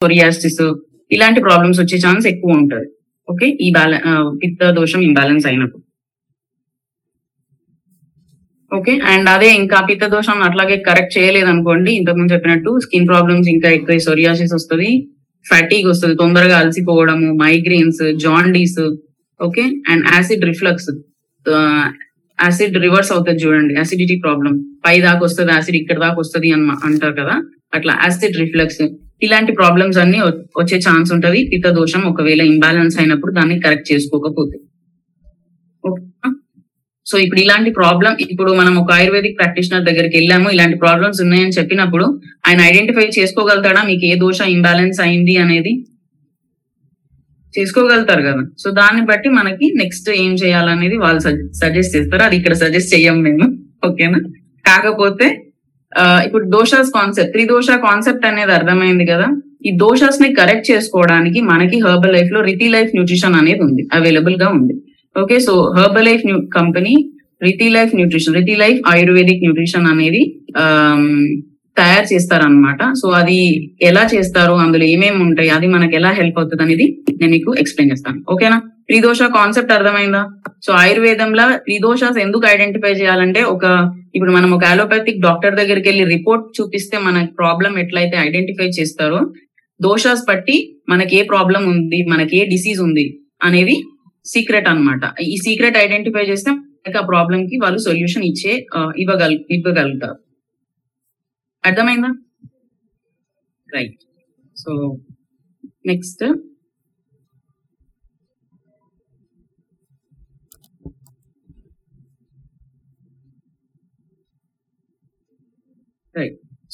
Psoriasis 0.00 0.60
ఇలాంటి 1.10 1.40
problems 1.46 1.78
వచ్చే 1.80 1.96
chance 2.04 2.26
ఎక్కువ 2.30 2.50
ఉంటది. 2.58 2.86
ఓకే 3.28 3.46
ఈ 3.64 3.68
బ్యాలెన్ 3.76 4.04
పిత్త 4.42 4.70
దోషం 4.78 5.00
ఇంబ్యాలెన్స్ 5.08 5.46
అయినప్పుడు. 5.50 5.82
ఓకే 8.72 8.92
అండ్ 9.12 9.28
అదే 9.32 9.48
ఇంకా 9.60 9.78
పిత్త 9.88 10.04
దోషం 10.14 10.38
అట్లాగే 10.48 10.76
కరెక్ట్ 10.88 11.14
చేయలేదనుకోండి 11.16 11.90
ఇంతకుముందు 12.00 12.32
చెప్పినట్టు 12.34 12.72
స్కిన్ 12.84 13.08
ప్రాబ్లమ్స్ 13.10 13.48
ఇంకా 13.54 13.68
ఎక్కువ 13.78 13.96
సోరియాసిస్ 14.06 14.54
వస్తుంది 14.58 14.88
ఫాటీగ్ 15.44 15.88
వస్తుంది 15.92 16.16
తొందరగా 16.22 16.56
అలసిపోవడము 16.62 17.28
migraines 17.42 18.02
jaundice 18.24 18.80
okay 19.40 19.64
and 19.92 20.06
acid 20.14 20.46
reflux 20.50 20.90
acid 22.38 22.76
reverse 22.86 23.12
అవుతుంది 23.14 23.42
చూడండి 23.44 23.74
యాసిడిటీ 23.80 24.16
ప్రాబ్లం 24.24 24.52
పై 24.86 24.96
దాకా 25.06 25.22
వస్తుంది 25.26 25.52
యాసిడ్ 25.56 25.78
ఇక్కడ 25.82 25.98
దాకా 26.04 26.18
వస్తుంది 26.24 26.50
అని 26.56 26.66
అంటారు 26.88 27.16
కదా? 27.20 27.34
అట్లా 27.76 27.92
యాసిడ్ 28.04 28.38
రిఫ్లక్స్ 28.42 28.82
ఇలాంటి 29.22 29.52
ప్రాబ్లమ్స్ 29.52 29.98
అన్ని 29.98 30.20
వచ్చే 30.60 30.78
ఛాన్స్ 30.78 31.12
ఉంటది. 31.12 31.50
పిత్త 31.52 31.70
దోషం 31.70 32.02
ఒకవేళ 32.02 32.40
ఇంబ్యాలెన్స్ 32.40 32.98
అయినప్పుడు 33.00 33.32
దాన్ని 33.32 33.60
కరెక్ట్ 33.60 33.92
చేసుకోకపోతే. 33.92 34.58
సో 37.06 37.18
ఇప్పుడు 37.18 37.40
ఇలాంటి 37.40 37.70
ప్రాబ్లం 37.70 38.16
ఇప్పుడు 38.30 38.52
మనం 38.52 38.78
ఒక 38.78 38.92
ఆయుర్వేదిక్ 38.92 39.38
ప్రాక్టీషనర్ 39.38 39.84
దగ్గరికి 39.84 40.16
వెళ్ళాము. 40.16 40.50
ఇలాంటి 40.50 40.78
ప్రాబ్లమ్స్ 40.78 41.20
ఉన్నాయని 41.22 41.50
చెప్పినప్పుడు 41.50 42.20
ఆయన 42.48 42.60
ఐడెంటిఫై 42.60 43.06
చేసుకోగలుగుతాడా? 43.18 43.82
మీకు 43.82 44.04
ఏ 44.06 44.14
దోష 44.14 44.40
ఇంబ్యాలెన్స్ 44.40 45.00
అయింది 45.00 45.36
అనేది? 45.36 45.72
చేసుకోగలుగుతారు 47.58 48.22
కదా. 48.22 48.42
సో 48.58 48.70
దాన్ని 48.70 49.02
బట్టి 49.02 49.28
మనకి 49.28 49.72
నెక్స్ట్ 49.76 50.10
ఏం 50.10 50.34
చేయాలనేది 50.34 50.96
వాళ్ళు 50.96 51.20
సజెస్ట్ 51.62 51.96
చేస్తారు. 51.96 52.22
అది 52.22 52.36
ఇక్కడ 52.36 52.52
సజెస్ట్ 52.52 52.94
చెయ్యం 52.94 53.22
మేము. 53.22 53.46
ఓకేనా? 53.88 54.20
కాకపోతే 54.66 55.49
ఇప్పుడు 56.26 56.44
దోషాస్ 56.56 56.90
కాన్సెప్ట్ 56.98 57.32
త్రిదోష 57.34 57.70
కాన్సెప్ట్ 57.86 58.26
అనేది 58.30 58.52
అర్థమైంది 58.58 59.04
కదా? 59.12 59.28
ఈ 59.66 59.70
దోషాస్ని 59.84 60.28
కరెక్ట్ 60.40 60.70
చేసుకోవడానికి 60.70 61.40
మనకి 61.50 61.76
హెర్బల్ 61.86 62.14
లైఫ్లో 62.16 62.40
రితి 62.50 62.68
లైఫ్ 62.74 62.92
న్యూట్రిషన్ 62.96 63.36
అనేది 63.40 63.62
ఉంది 63.66 63.82
అవైలబుల్గా 63.96 64.48
ఉంది. 64.58 64.74
Okay 65.16 65.36
so 65.46 65.54
Herbalife 66.08 66.24
company 66.58 66.94
Riti 67.42 67.66
life 67.76 67.92
nutrition 67.98 68.36
Riti 68.40 68.54
life 68.62 68.80
ayurvedic 68.92 69.44
nutrition 69.46 69.86
అనేది 69.92 70.22
తయారు 71.76 72.06
చేస్తారనమాట 72.12 72.82
సో 73.00 73.08
అది 73.20 73.38
ఎలా 73.88 74.02
చేస్తారు 74.14 74.54
అందులో 74.64 74.84
ఏమేమి 74.94 75.20
ఉంటాయి 75.26 75.50
అది 75.56 75.66
మనకి 75.74 75.94
ఎలా 75.96 76.10
హెల్ప్ 76.20 76.38
అవుతుంది 76.38 76.62
అనేది 76.62 76.86
నేను 77.20 77.32
మీకు 77.36 77.50
ఎక్స్ప్లెయిన్ 77.62 77.92
చేస్తాను. 77.92 78.18
ఓకేనా 78.32 78.58
త్రిదోష 78.90 79.22
కాన్సెప్ట్ 79.38 79.72
అర్థమైందా? 79.74 80.20
సో 80.66 80.70
ఆయుర్వేదంలో 80.82 81.44
త్రిదోషాస్ 81.66 82.18
ఎందుకు 82.22 82.44
ఐడెంటిఫై 82.54 82.90
చేయాలంటే 83.00 83.40
ఒక 83.54 83.64
ఇప్పుడు 84.16 84.32
మనం 84.36 84.50
ఒక 84.56 84.64
అలోపతిక్ 84.74 85.20
డాక్టర్ 85.26 85.54
దగ్గరికి 85.60 85.86
వెళ్ళి 85.90 86.04
రిపోర్ట్ 86.14 86.46
చూపిస్తే 86.56 86.96
మన 87.06 87.22
ప్రాబ్లం 87.40 87.72
ఎట్లయితే 87.82 88.16
ఐడెంటిఫై 88.26 88.68
చేస్తారో 88.78 89.20
దోషాస్ 89.80 90.24
బట్టి 90.30 90.56
మనకి 90.92 91.14
ఏ 91.18 91.22
ప్రాబ్లం 91.32 91.62
ఉంది 91.74 92.00
మనకి 92.12 92.34
ఏ 92.40 92.42
డిసీజ్ 92.54 92.80
ఉంది 92.86 93.06
అనేది 93.48 93.76
సీక్రెట్ 94.26 94.68
అన్నమాట. 94.72 95.02
ఈ 95.32 95.36
సీక్రెట్ 95.44 95.78
ఐడెంటిఫై 95.84 96.24
చేస్తే 96.30 96.50
మనకి 96.56 96.98
ఆ 97.02 97.04
ప్రాబ్లం 97.12 97.40
కి 97.50 97.56
వాళ్ళు 97.64 97.80
సొల్యూషన్ 97.88 98.26
ఇచ్చే 98.30 98.52
ఇవ్వగల 99.02 99.32
ఇవ్వగలుగుతారు. 99.56 100.16
అర్థమైందా? 101.64 102.10
రైట్ 103.68 103.98
సో 104.56 104.72
నెక్స్ట్ 105.90 106.24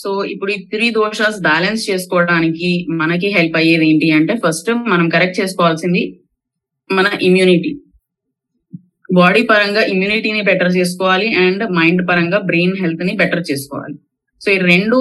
సో 0.03 0.09
ఇప్పుడు 0.33 0.51
ఈ 0.55 0.59
త్రీ 0.73 0.87
దోషాస్ 0.97 1.39
బ్యాలెన్స్ 1.49 1.83
చేసుకోవడానికి 1.91 2.71
మనకి 3.01 3.29
హెల్ప్ 3.37 3.57
అయ్యేది 3.61 3.87
ఏంటి 3.91 4.09
అంటే 4.19 4.35
ఫస్ట్ 4.45 4.71
మనం 4.93 5.07
కరెక్ట్ 5.15 5.39
చేసుకోవాల్సింది 5.41 6.03
మన 6.91 7.07
ఇమ్యూనిటీ 7.29 7.71
బాడీ 9.19 9.43
పరంగా 9.51 9.83
ఇమ్యూనిటీని 9.93 10.43
బెటర్ 10.49 10.73
చేసుకోవాలి 10.79 11.29
అండ్ 11.45 11.63
మైండ్ 11.79 12.03
పరంగా 12.09 12.39
బ్రెయిన్ 12.49 12.75
హెల్త్ని 12.81 13.13
బెటర్ 13.21 13.43
చేసుకోవాలి. 13.51 13.97
సో 14.43 14.49
ఈ 14.55 14.59
రెండు 14.73 14.99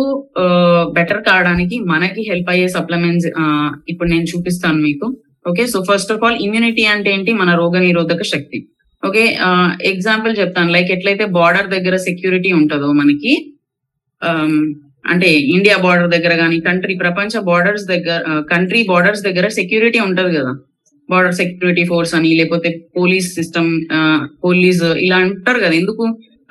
బెటర్ 0.97 1.21
కావడానికి 1.29 1.77
మనకి 1.93 2.21
హెల్ప్ 2.29 2.49
అయ్యే 2.53 2.67
సప్లిమెంట్స్ 2.75 3.27
ఇప్పుడు 3.91 4.09
నేను 4.13 4.25
చూపిస్తాను 4.31 4.79
మీకు. 4.87 5.07
Okay 5.49 5.63
so 5.73 5.79
first 5.89 6.11
of 6.15 6.23
all 6.27 6.37
immunity 6.45 6.83
అంటే 6.93 7.09
ఏంటి? 7.15 7.31
మన 7.41 7.49
రోగ 7.61 7.79
నిరోధక 7.87 8.23
శక్తి. 8.33 8.59
ఓకే 9.03 9.23
ఎగ్జాంపుల్ 9.91 10.33
చెప్తాను. 10.41 10.69
లైక్ 10.75 10.91
ఎట్లయితే 10.97 11.25
బార్డర్ 11.37 11.67
దగ్గర 11.75 11.95
సెక్యూరిటీ 12.07 12.51
ఉంటుందో 12.61 12.89
మనకి 13.01 13.33
Um, 14.29 14.53
అంటే 15.11 15.27
ఇండియా 15.55 15.75
బార్డర్ 15.85 16.07
దగ్గర 16.13 16.33
కానీ 16.41 16.55
కంట్రీ 16.67 16.93
ప్రపంచ 17.01 17.31
బార్డర్స్ 17.49 17.83
దగ్గర 17.91 18.19
uh, 18.29 18.41
కంట్రీ 18.53 18.79
బార్డర్స్ 18.91 19.23
దగ్గర 19.27 19.47
సెక్యూరిటీ 19.57 19.99
ఉంటది 20.05 20.31
కదా. 20.37 20.53
బార్డర్ 21.09 21.35
సెక్యూరిటీ 21.39 21.83
ఫోర్స్ 21.89 22.13
అని 22.17 22.29
లేకపోతే 22.39 22.69
పోలీస్ 22.97 23.27
సిస్టమ్ 23.39 23.69
పోలీస్ 24.45 24.81
ఇలా 25.07 25.19
అంటారు 25.25 25.59
కదా. 25.65 25.75
ఎందుకు 25.81 26.05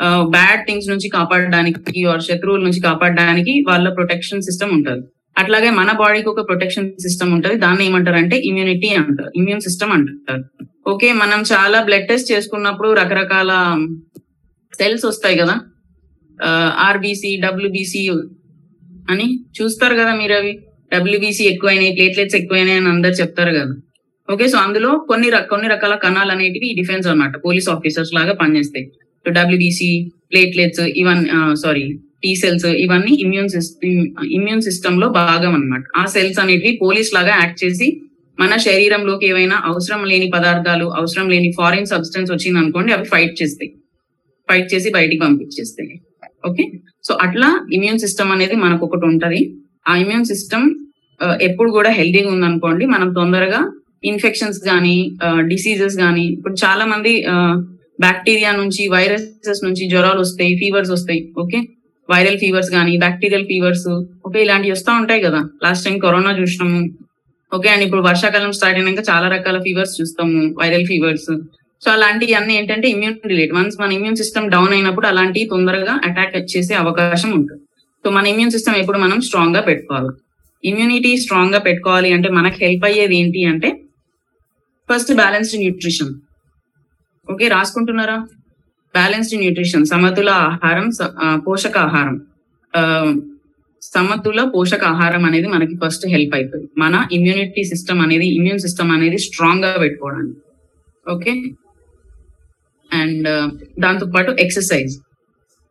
uh, 0.05 0.23
బ్యాడ్ 0.37 0.62
థింగ్స్ 0.69 0.91
నుంచి 0.93 1.11
కాపాడడానికి 1.17 2.05
ఆర్ 2.12 2.25
శత్రువుల 2.29 2.62
నుంచి 2.69 2.83
కాపాడడానికి 2.89 3.55
వాళ్ళ 3.71 3.89
ప్రొటెక్షన్ 3.99 4.47
సిస్టమ్ 4.49 4.75
ఉంటది. 4.79 5.03
అట్లాగే 5.37 5.71
మన 5.81 5.91
బాడీకి 6.03 6.29
ఒక 6.35 6.43
ప్రొటెక్షన్ 6.51 6.89
సిస్టమ్ 7.06 7.35
ఉంటది. 7.37 7.56
దాన్ని 7.65 7.85
ఏమంటారు 7.89 8.19
అంటే 8.23 8.37
ఇమ్యూనిటీ 8.51 8.91
అంటారు. 9.03 9.31
ఇమ్యూన్ 9.41 9.67
సిస్టమ్ 9.69 9.95
అంటారు. 9.99 10.45
ఓకే 10.93 11.09
మనం 11.23 11.41
చాలా 11.53 11.79
బ్లడ్ 11.89 12.09
టెస్ట్ 12.12 12.33
చేసుకున్నప్పుడు 12.33 12.91
రకరకాల 13.03 13.53
um, 13.75 13.85
సెల్స్ 14.81 15.06
వస్తాయి 15.12 15.37
కదా. 15.45 15.55
ఆర్బీసీ 16.89 17.31
డబ్ల్యూబీసీ 17.45 18.03
అని 19.12 19.27
చూస్తారు 19.59 19.95
కదా 20.00 20.12
మీరు 20.21 20.34
అవి. 20.41 20.53
డబ్ల్యూబీసీ 20.93 21.45
ఎక్కువైనాయి 21.45 21.93
ప్లేట్లెట్స్ 21.97 22.37
ఎక్కువైనాయి 22.37 22.78
అని 22.81 22.89
అందరు 22.89 23.15
చెప్తారు 23.21 23.53
కదా. 23.59 23.75
ఓకే 24.28 24.47
సో 24.49 24.59
అందులో 24.59 24.91
కొన్ని 25.09 25.28
కొన్ని 25.53 25.69
రకాల 25.75 25.94
కణాలు 26.05 26.33
అనేటివి 26.34 26.69
డిఫెన్స్ 26.81 27.06
అన్నమాట 27.06 27.34
పోలీస్ 27.47 27.69
ఆఫీసర్స్ 27.69 28.12
లాగా 28.15 28.34
పనిచేస్తాయి. 28.43 28.87
సో 29.25 29.31
డబ్ల్యూబీసీ 29.39 29.91
ప్లేట్లెట్స్ 30.33 30.83
ఇవన్నీ 31.00 31.28
సారీ 31.65 31.84
టీ 32.23 32.34
సెల్స్ 32.43 32.67
ఇవన్నీ 32.84 33.12
ఇమ్యూన్ 33.25 33.49
సిస్టమ్ 33.49 33.99
ఇమ్యూన్ 34.37 34.62
సిస్టమ్లో 34.62 35.06
భాగం 35.09 35.53
అన్నమాట. 35.59 35.84
ఆ 36.00 36.05
సెల్స్ 36.15 36.39
అనేటివి 36.39 36.73
పోలీస్ 36.83 37.11
లాగా 37.15 37.34
యాక్ట్ 37.43 37.65
చేసి 37.65 37.89
మన 38.39 38.53
శరీరంలోకి 38.56 39.27
ఏవైనా 39.27 39.56
అవసరం 39.71 40.00
లేని 40.11 40.31
పదార్థాలు 40.34 40.87
అవసరం 41.00 41.27
లేని 41.33 41.50
ఫారిన్ 41.59 41.91
సబ్స్టెన్స్ 41.93 42.31
వచ్చింది 42.33 42.59
అనుకోండి 42.59 42.93
అవి 42.93 43.05
ఫైట్ 43.05 43.34
చేస్తాయి. 43.43 43.71
ఫైట్ 44.49 44.69
చేసి 44.75 44.89
బయటికి 44.91 45.21
పంపించేస్తాయి. 45.21 45.94
ఓకే? 46.44 46.65
సో 47.05 47.12
అట్లా 47.25 47.49
ఇమ్యూన్ 47.72 47.99
సిస్టమ్ 47.99 48.32
అనేది 48.34 48.56
మనకు 48.56 48.82
ఒకటి 48.87 49.06
ఉంటది. 49.06 49.41
ఆ 49.88 49.94
ఇమ్యూన్ 49.97 50.27
సిస్టమ్ 50.32 50.66
ఎప్పుడు 51.41 51.71
కూడా 51.71 51.91
హెల్దీగా 51.91 52.31
ఉందనుకోండి 52.34 52.84
మనం 52.87 53.09
తొందరగా 53.15 53.60
ఇన్ఫెక్షన్స్ 54.05 54.59
కానీ 54.69 54.97
డిసీజెస్ 55.49 55.97
కానీ 55.97 56.25
ఇప్పుడు 56.37 56.55
చాలా 56.65 56.84
మంది 56.84 57.12
బ్యాక్టీరియా 57.99 58.50
నుంచి 58.60 58.82
వైరసెస్ 58.88 59.62
నుంచి 59.65 59.82
జ్వరాలు 59.93 60.21
వస్తాయి 60.21 60.53
ఫీవర్స్ 60.60 60.93
వస్తాయి 60.97 61.21
ఓకే? 61.43 61.59
వైరల్ 62.09 62.38
ఫీవర్స్ 62.38 62.71
కానీ 62.71 62.94
బ్యాక్టీరియల్ 63.05 63.47
ఫీవర్స్ 63.50 63.87
ఓకే? 64.26 64.38
ఇలాంటివి 64.44 64.75
వస్తూ 64.75 64.91
ఉంటాయి 65.00 65.21
కదా. 65.21 65.41
లాస్ట్ 65.65 65.84
టైం 65.87 65.97
కరోనా 65.99 66.32
చూసినాము. 66.41 66.81
ఓకే? 67.53 67.69
అండ్ 67.69 67.84
ఇప్పుడు 67.87 68.03
వర్షాకాలం 68.09 68.53
స్టార్ట్ 68.59 68.78
అయినాక 68.81 69.03
చాలా 69.11 69.26
రకాల 69.37 69.59
ఫీవర్స్ 69.66 69.94
చూస్తాము 70.00 70.41
వైరల్ 70.61 70.87
ఫీవర్స్ 70.91 71.31
సో 71.84 71.91
అలాంటివి 71.91 72.34
అన్ని 72.34 72.55
ఏంటంటే 72.56 72.89
ఇమ్యూన్ 72.89 73.17
రిలేట్ 73.27 73.53
వన్స్ 73.53 73.81
మన 73.81 73.93
ఇమ్యూన్ 73.93 74.17
సిస్టమ్ 74.17 74.50
డౌన్ 74.50 74.72
అయినప్పుడు 74.72 75.06
అలాంటివి 75.06 75.47
తొందరగా 75.47 76.00
అటాక్ 76.05 76.56
చేసే 76.56 76.75
అవకాశం 76.75 77.31
ఉంటుంది. 77.31 77.62
సో 78.05 78.11
మన 78.11 78.27
ఇమ్యూన్ 78.27 78.50
సిస్టమ్ 78.50 78.77
ఎప్పుడు 78.77 78.99
మనం 78.99 79.21
స్ట్రాంగ్గా 79.21 79.61
పెట్టుకోవాలి. 79.61 80.12
ఇమ్యూనిటీ 80.65 81.17
స్ట్రాంగ్గా 81.17 81.59
పెట్టుకోవాలి 81.59 82.12
అంటే 82.12 82.28
మనకు 82.28 82.55
హెల్ప్ 82.61 82.84
అయ్యేది 82.84 83.17
ఏంటి 83.17 83.44
అంటే 83.44 83.69
ఫస్ట్ 84.89 85.15
బ్యాలెన్స్డ్ 85.15 85.59
న్యూట్రిషన్ 85.59 86.12
ఓకే 87.28 87.49
రాసుకుంటున్నారా? 87.49 88.17
బ్యాలెన్స్డ్ 88.94 89.41
న్యూట్రిషన్ 89.41 89.87
సమతుల 89.87 90.31
ఆహారం 90.31 90.91
స- 90.91 91.12
పోషక 91.47 91.78
ఆహారం 91.78 92.17
సమతుల 93.83 94.50
పోషక 94.55 94.84
ఆహారం 94.84 95.25
అనేది 95.25 95.49
మనకి 95.49 95.78
ఫస్ట్ 95.84 96.06
హెల్ప్ 96.06 96.34
అవుతుంది 96.34 96.69
మన 96.78 97.06
ఇమ్యూనిటీ 97.12 97.65
సిస్టమ్ 97.65 98.00
అనేది 98.00 98.35
ఇమ్యూన్ 98.35 98.59
సిస్టమ్ 98.59 98.93
అనేది 98.93 99.19
స్ట్రాంగ్గా 99.19 99.76
పెట్టుకోవడానికి. 99.79 100.38
ఓకే 101.06 101.32
అండ్ 103.00 103.29
దాంతో 103.81 104.06
పాటు 104.06 104.37
ఎక్సర్సైజ్. 104.41 104.94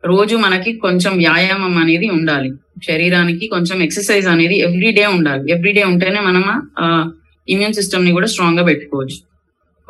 రోజు 0.04 0.36
మనకి 0.36 0.72
కొంచెం 0.72 1.16
వ్యాయామం 1.16 1.78
అనేది 1.78 2.08
ఉండాలి. 2.08 2.50
శరీరానికి 2.86 3.46
కొంచెం 3.46 3.82
ఎక్సర్సైజ్ 3.82 4.26
అనేది 4.26 4.56
ఎవ్రీ 4.58 4.90
డే 4.92 5.06
ఉండాలి. 5.06 5.52
ఎవ్రీ 5.52 5.72
డే 5.72 5.82
ఉంటేనే 5.84 6.20
మనం 6.20 6.44
ఇమ్యూన్ 7.48 7.74
సిస్టమ్ని 7.74 8.12
కూడా 8.12 8.26
స్ట్రాంగ్గా 8.26 8.64
పెట్టుకోవచ్చు. 8.64 9.16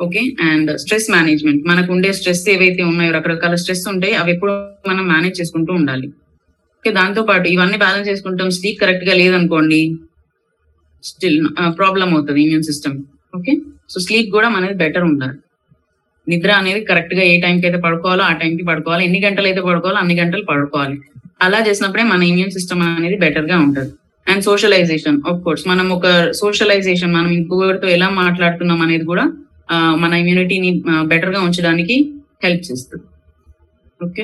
ఓకే? 0.01 0.21
And 0.41 0.79
stress 0.79 1.11
management. 1.11 1.67
మనకు 1.67 1.93
ఉండే 1.93 2.13
స్ట్రెస్ 2.13 2.49
ఏవైతే 2.49 2.83
ఉన్నాయో 2.83 3.11
రకరకాల 3.11 3.55
స్ట్రెస్ 3.55 3.87
ఉంటాయి 3.87 4.13
అవి 4.13 4.31
ఎప్పుడు 4.31 4.51
మనం 4.87 5.07
మేనేజ్ 5.07 5.41
చేసుకుంటూ 5.41 5.73
ఉండాలి. 5.73 6.07
ఓకే? 6.77 6.91
దాంతో 6.91 7.21
పాటు 7.23 7.47
ఇవన్నీ 7.47 7.77
బ్యాలెన్స్ 7.77 8.09
చేసుకుంటాం 8.09 8.49
స్లీప్ 8.49 8.81
కరెక్ట్గా 8.81 9.15
లేదనుకోండి 9.15 9.95
స్టిల్ 11.03 11.47
ప్రాబ్లం 11.77 12.13
అవుతుంది 12.13 12.41
immune 12.43 12.63
system. 12.63 12.97
Okay? 13.35 13.53
So 13.89 13.99
sleep 13.99 14.29
కూడా 14.31 14.49
మనది 14.49 14.73
బెటర్ 14.73 15.03
ఉండాలి. 15.03 15.37
నిద్ర 16.31 16.51
అనేది 16.61 16.81
కరెక్ట్గా 16.89 17.23
ఏ 17.31 17.35
టైంకి 17.43 17.65
అయితే 17.67 17.79
పడుకోవాలో 17.85 18.23
ఆ 18.29 18.33
టైంకి 18.41 18.63
పడుకోవాలి. 18.69 19.03
ఎన్ని 19.07 19.19
గంటలు 19.25 19.47
అయితే 19.49 19.61
పడుకోవాలో 19.67 19.99
అన్ని 20.03 20.15
గంటలు 20.21 20.43
పడుకోవాలి. 20.51 20.97
అలా 21.45 21.59
చేసినప్పుడే 21.67 22.03
మన 22.13 22.23
ఇమ్యూన్ 22.31 22.53
సిస్టమ్ 22.57 22.81
అనేది 22.87 23.17
బెటర్గా 23.23 23.57
ఉంటుంది. 23.65 23.91
అండ్ 24.27 24.43
సోషలైజేషన్ 24.49 25.17
ఆఫ్ 25.29 25.41
కోర్స్ 25.45 25.63
మనం 25.71 25.87
ఒక 25.95 26.07
సోషలైజేషన్ 26.41 27.11
మనం 27.17 27.31
ఇంకొకరితో 27.39 27.87
ఎలా 27.95 28.07
మాట్లాడుతున్నాం 28.21 28.79
అనేది 28.85 29.05
కూడా 29.11 29.25
మన 30.03 30.11
ఇమ్యూనిటీని 30.21 30.69
బెటర్గా 31.11 31.39
ఉంచడానికి 31.47 31.95
హెల్ప్ 32.45 32.63
చేస్తుంది. 32.69 33.05
ఓకే 34.05 34.23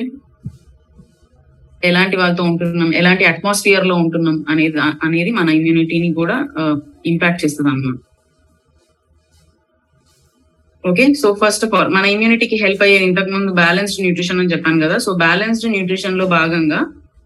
ఎలాంటి 1.88 2.16
వాళ్ళతో 2.20 2.42
ఉంటున్నాం? 2.48 2.90
ఎలాంటి 3.00 3.24
అట్మాస్ఫియర్లో 3.30 3.94
ఉంటున్నాం 4.02 4.36
అనేది 4.52 4.78
అనేది 5.06 5.30
మన 5.38 5.48
ఇమ్యూనిటీని 5.58 6.10
కూడా 6.20 6.36
ఇంపాక్ట్ 7.12 7.40
చేస్తుంది 7.44 7.70
అన్నమాట. 7.72 7.98
Okay 10.84 11.04
so 11.20 11.28
first 11.42 11.64
of 11.66 11.74
all 11.78 11.90
మన 11.96 12.04
ఇమ్యూనిటీకి 12.14 12.56
హెల్ప్ 12.62 12.82
అయ్యే 12.86 12.98
ఇంతకు 13.08 13.30
ముందు 13.34 13.50
బ్యాలెన్స్డ్ 13.60 14.00
న్యూట్రిషన్ 14.04 14.40
అని 14.42 14.52
చెప్పాను 14.52 14.80
కదా. 14.84 14.96
సో 15.04 15.10
బ్యాలెన్స్డ్ 15.24 15.66
న్యూట్రిషన్లో 15.74 16.24
భాగంగా 16.38 16.80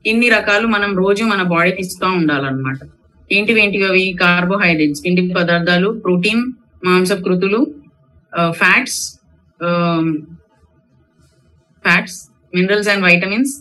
ఇన్ని 0.04 0.28
రకాలు 0.36 0.66
మనం 0.74 0.90
రోజు 1.02 1.22
మన 1.24 1.42
బాడీకి 1.52 1.80
ఇస్తూ 1.84 2.06
ఉండాలన్నమాట. 2.18 2.78
ఏంటివి 3.30 3.60
ఏంటివి 3.62 3.86
అవి? 3.90 4.04
కార్బోహైడ్రేట్స్ 4.22 5.02
పిండి 5.04 5.22
పదార్థాలు 5.38 5.88
ప్రోటీన్ 6.04 6.42
మాంసకృతులు 6.84 7.60
fats 8.60 9.00
fats 11.84 12.18
minerals 12.54 12.90
and 12.92 13.04
vitamins 13.08 13.54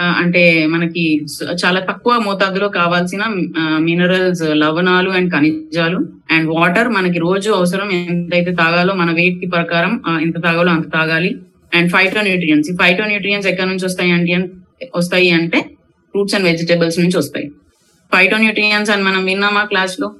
అంటే 0.00 0.66
మనకి 0.66 1.26
చాలా 1.64 1.80
తక్కువ 1.80 2.18
మోతాదులో 2.18 2.68
కావాల్సిన 2.68 3.22
మినరల్స్ 3.78 4.42
లవణాలు 4.42 5.10
అండ్ 5.10 5.32
ఖనిజాలు 5.32 5.98
అండ్ 6.30 6.50
వాటర్ 6.50 6.88
మనకి 6.88 7.18
రోజు 7.18 7.50
అవసరం 7.50 7.92
ఎంతైతే 7.92 8.52
తాగాలో 8.54 8.94
మన 8.94 9.10
వెయిట్కి 9.10 9.46
ప్రకారం 9.46 10.02
ఎంత 10.22 10.42
తాగాలో 10.44 10.72
అంత 10.72 10.92
తాగాలి. 10.92 11.36
అండ్ 11.74 11.90
ఫైటో 11.92 12.22
న్యూట్రియన్స్ 12.22 12.70
ఈ 12.70 12.74
ఫైటో 12.82 13.04
న్యూట్రియన్స్ 13.04 13.46
ఎక్కడి 13.46 13.68
నుంచి 13.68 13.86
వస్తాయి 13.86 14.12
అంటే 14.12 14.36
వస్తాయి 14.96 15.30
అంటే 15.30 15.60
ఫ్రూట్స్ 16.12 16.34
అండ్ 16.34 16.46
వెజిటేబుల్స్ 16.46 16.98
నుంచి 16.98 17.18
వస్తాయి. 17.18 17.50
ఫైటో 18.14 18.36
న్యూట్రియన్స్ 18.36 18.90
అని 18.90 19.02
మనం 19.02 19.24
విన్నామా 19.24 19.64
క్లాస్లో? 19.64 20.14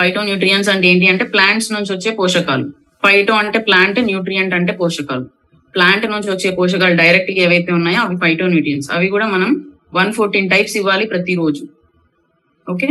ఫైటో 0.00 0.22
న్యూట్రియన్స్ 0.22 0.68
అంటే 0.68 0.88
ఏంటి 0.88 1.08
అంటే 1.08 1.24
ప్లాంట్స్ 1.24 1.72
నుంచి 1.72 1.92
వచ్చే 1.94 2.10
పోషకాలు. 2.10 2.66
ఫైటో 3.04 3.34
అంటే 3.34 3.58
ప్లాంట్ 3.58 4.00
న్యూట్రియంట్ 4.00 4.54
అంటే 4.54 4.72
పోషకాలు. 4.72 5.35
ప్లాంట్ 5.76 6.06
నుంచి 6.14 6.28
వచ్చే 6.34 6.50
పోషకాలు 6.58 6.96
డైరెక్ట్గా 7.02 7.40
ఏవైతే 7.46 7.70
ఉన్నాయో 7.78 8.00
అవి 8.06 8.16
ఫైటోన్యూట్రియన్స్ 8.24 8.88
అవి 8.96 9.08
కూడా 9.14 9.26
మనం 9.34 9.50
వన్ 9.98 10.10
ఫోర్టీన్ 10.18 10.48
టైప్స్ 10.52 10.76
ఇవ్వాలి 10.80 11.04
ప్రతిరోజు. 11.12 11.62
ఓకే 12.66 12.88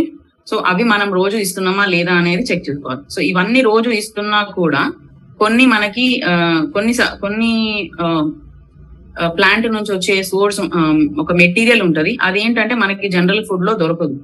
సో 0.49 0.55
అవి 0.71 0.83
మనం 0.93 1.09
రోజు 1.19 1.37
ఇస్తున్నామా 1.45 1.83
లేదా 1.93 2.13
అనేది 2.21 2.43
చెక్ 2.49 2.63
చేసుకోవాలి. 2.67 3.03
సో 3.13 3.19
ఇవన్నీ 3.31 3.61
రోజు 3.69 3.89
ఇస్తున్నా 4.01 4.39
కూడా 4.59 4.81
కొన్ని 5.41 5.65
మనకి 5.75 6.05
కొన్ని 6.75 6.93
కొన్ని 7.23 7.53
ప్లాంట్ 9.37 9.67
నుంచి 9.75 9.91
వచ్చే 9.95 10.15
సోర్స్ 10.29 10.59
ఒక 11.23 11.31
మెటీరియల్ 11.41 11.83
ఉంటది. 11.87 12.11
అదేంటంటే 12.27 12.75
మనకి 12.83 13.07
జనరల్ 13.15 13.43
ఫుడ్లో 13.49 13.73
దొరకదు. 13.81 14.17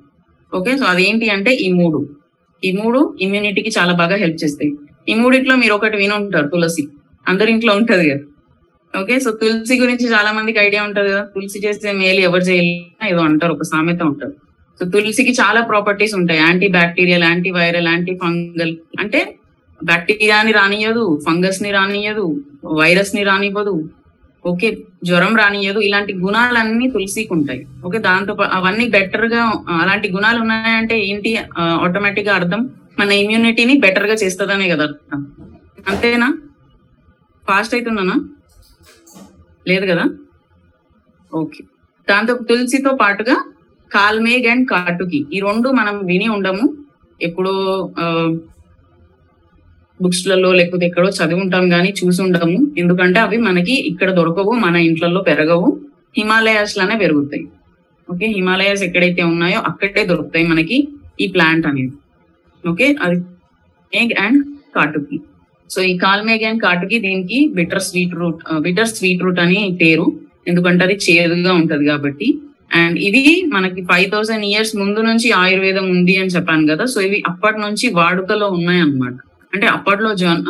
ఓకే 0.51 0.71
సో 0.79 0.85
అదేంటి 0.93 1.27
అంటే 1.35 1.51
ఈ 1.65 1.67
మూడు. 1.79 1.99
ఈ 2.67 2.71
మూడు 2.79 2.99
ఇమ్యూనిటీకి 3.25 3.71
చాలా 3.77 3.93
బాగా 4.01 4.15
హెల్ప్ 4.23 4.39
చేస్తాయి. 4.43 4.71
ఈ 5.11 5.13
మూడిట్లో 5.21 5.55
మీరు 5.61 5.73
ఒకటి 5.79 5.95
విని 6.01 6.15
ఉంటారు 6.21 6.47
తులసి. 6.53 6.83
అందరి 7.31 7.49
ఇంట్లో 7.55 7.73
ఉంటది 7.79 8.05
కదా. 8.11 8.25
ఓకే 8.93 9.15
సో 9.25 9.29
తులసి 9.41 9.75
గురించి 9.81 10.05
చాలా 10.13 10.29
మందికి 10.38 10.59
ఐడియా 10.65 10.81
ఉంటది 10.88 11.09
కదా. 11.13 11.23
తులసి 11.33 11.59
చేస్తే 11.65 11.91
మేలు 11.99 12.21
ఎవరు 12.27 12.43
చేయలేదా 12.49 13.05
ఏదో 13.11 13.21
అంటారు 13.29 13.53
ఒక 13.57 13.65
సామెత 13.71 14.01
ఉంటుంది 14.11 14.35
సో 14.79 14.85
తులసికి 14.93 15.33
చాలా 15.41 15.61
ప్రాపర్టీస్ 15.69 16.13
ఉంటాయి. 16.19 16.39
Anti 16.45 16.67
bacterial 16.77 17.25
anti 17.29 17.49
viral 17.57 17.88
anti 17.93 18.13
fungal 18.21 18.73
అంటే 19.03 19.19
బ్యాక్టీరియాని 19.79 20.51
రానియదు 20.59 21.03
ఫంగస్ని 21.25 21.69
రానియదు 21.77 22.25
వైరస్ని 22.81 23.23
రానివ్వదు. 23.29 23.73
ఓకే 24.45 24.67
జ్వరం 25.07 25.33
రానియదు 25.41 25.79
ఇలాంటి 25.87 26.13
గుణాలన్నీ 26.23 26.85
తులసికి 26.94 27.31
ఉంటాయి. 27.37 27.61
ఓకే 27.85 27.99
దాంతో 28.07 28.33
అవన్నీ 28.57 28.85
బెటర్గా 28.95 29.41
అలాంటి 29.81 30.07
గుణాలు 30.15 30.39
ఉన్నాయంటే 30.45 30.95
ఏంటి 31.09 31.31
ఆటోమేటిక్గా 31.85 32.33
అర్థం? 32.39 32.61
మన 32.99 33.11
ఇమ్యూనిటీని 33.23 33.75
బెటర్గా 33.85 34.15
చేస్తుందనే 34.23 34.67
కదా 34.73 34.83
అర్థం. 34.89 35.21
అంతేనా? 35.91 36.29
ఫాస్ట్ 37.45 37.75
అవుతుందనా 37.77 38.15
లేదు 39.65 39.85
కదా? 39.85 40.05
ఓకే 41.33 41.61
దాంతో 42.07 42.33
తులసితో 42.49 42.91
పాటుగా 43.01 43.35
కాల్మేగ్ 43.91 44.47
అండ్ 44.47 44.65
కాటుకి 44.69 45.19
ఈ 45.35 45.39
రెండు 45.39 45.69
మనం 45.79 45.95
విని 46.09 46.27
ఉండము. 46.27 46.65
ఎప్పుడో 47.21 47.53
బుక్స్లలో 49.99 50.53
లేకపోతే 50.59 50.85
ఎక్కడో 50.85 51.09
చదివి 51.09 51.41
ఉంటాం 51.41 51.65
కానీ 51.69 51.89
చూసి 51.99 52.21
ఉండము. 52.21 52.59
ఎందుకంటే 52.77 53.19
అవి 53.19 53.37
మనకి 53.37 53.75
ఇక్కడ 53.91 54.09
దొరకవు 54.11 54.51
మన 54.65 54.75
ఇంట్లలో 54.89 55.21
పెరగవు. 55.21 55.67
హిమాలయాస్లోనే 56.17 56.95
పెరుగుతాయి. 57.03 57.43
ఓకే 58.09 58.27
హిమాలయాస్ 58.37 58.83
ఎక్కడైతే 58.83 59.23
ఉన్నాయో 59.23 59.59
అక్కడే 59.69 60.03
దొరుకుతాయి 60.05 60.47
మనకి 60.47 60.77
ఈ 61.19 61.27
ప్లాంట్ 61.27 61.67
అనేది. 61.67 61.93
ఓకే 62.63 62.87
అది 63.01 63.17
ఎగ్ 63.93 64.13
అండ్ 64.25 64.41
కాటుకి. 64.75 65.17
సో 65.73 65.79
ఈ 65.91 65.94
కాల్మేగ్ 66.06 66.45
కాటుకి 66.65 66.97
దీనికి 67.06 67.39
bitter 67.57 67.83
sweet 67.88 68.15
root 68.21 68.41
bitter 68.68 68.89
sweet 68.95 69.23
root 69.25 69.41
అని 69.45 69.59
పేరు. 69.81 70.07
ఎందుకంటే 70.50 70.81
అది 70.88 70.95
చేదుగా 71.07 71.51
ఉంటది 71.59 71.85
కాబట్టి. 71.91 72.27
అండ్ 72.79 72.97
ఇది 73.07 73.23
మనకి 73.53 73.81
ఫైవ్ 73.89 74.07
థౌసండ్ 74.13 74.45
ఇయర్స్ 74.50 74.73
ముందు 74.81 75.00
నుంచి 75.09 75.27
ఆయుర్వేదం 75.44 75.85
ఉంది 75.95 76.13
అని 76.21 76.33
చెప్పాను 76.35 76.65
కదా. 76.71 76.85
సో 76.94 76.97
ఇవి 77.07 77.18
అప్పటి 77.31 77.59
నుంచి 77.65 77.85
వాడుకలో 78.00 78.47
ఉన్నాయి 78.57 78.81
అన్నమాట 78.85 79.18
అంటే 79.53 79.65
అప్పట్లో 79.75 80.12
జన్ 80.21 80.44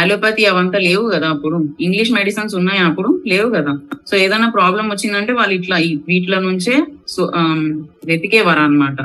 అలోపతి 0.00 0.42
అవంతా 0.50 0.78
లేవు 0.86 1.04
కదా 1.12 1.28
అప్పుడు. 1.34 1.56
ఇంగ్లీష్ 1.84 2.10
మెడిసిన్స్ 2.18 2.54
ఉన్నాయి 2.58 2.80
అప్పుడు 2.88 3.10
లేవు 3.30 3.48
కదా. 3.56 3.72
సో 4.08 4.14
ఏదైనా 4.24 4.48
ప్రాబ్లం 4.58 4.86
వచ్చిందంటే 4.92 5.32
వాళ్ళు 5.38 5.54
ఇట్లా 5.58 5.76
వీటిలో 6.10 6.38
నుంచే 6.48 6.74
సో 7.14 7.22
వెతికేవారు 8.10 8.62
అనమాట 8.66 8.98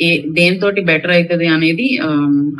ఏ 0.00 0.08
దేనితోటి 0.36 0.80
బెటర్ 0.88 1.12
అవుతుంది 1.16 1.46
అనేది 1.56 1.86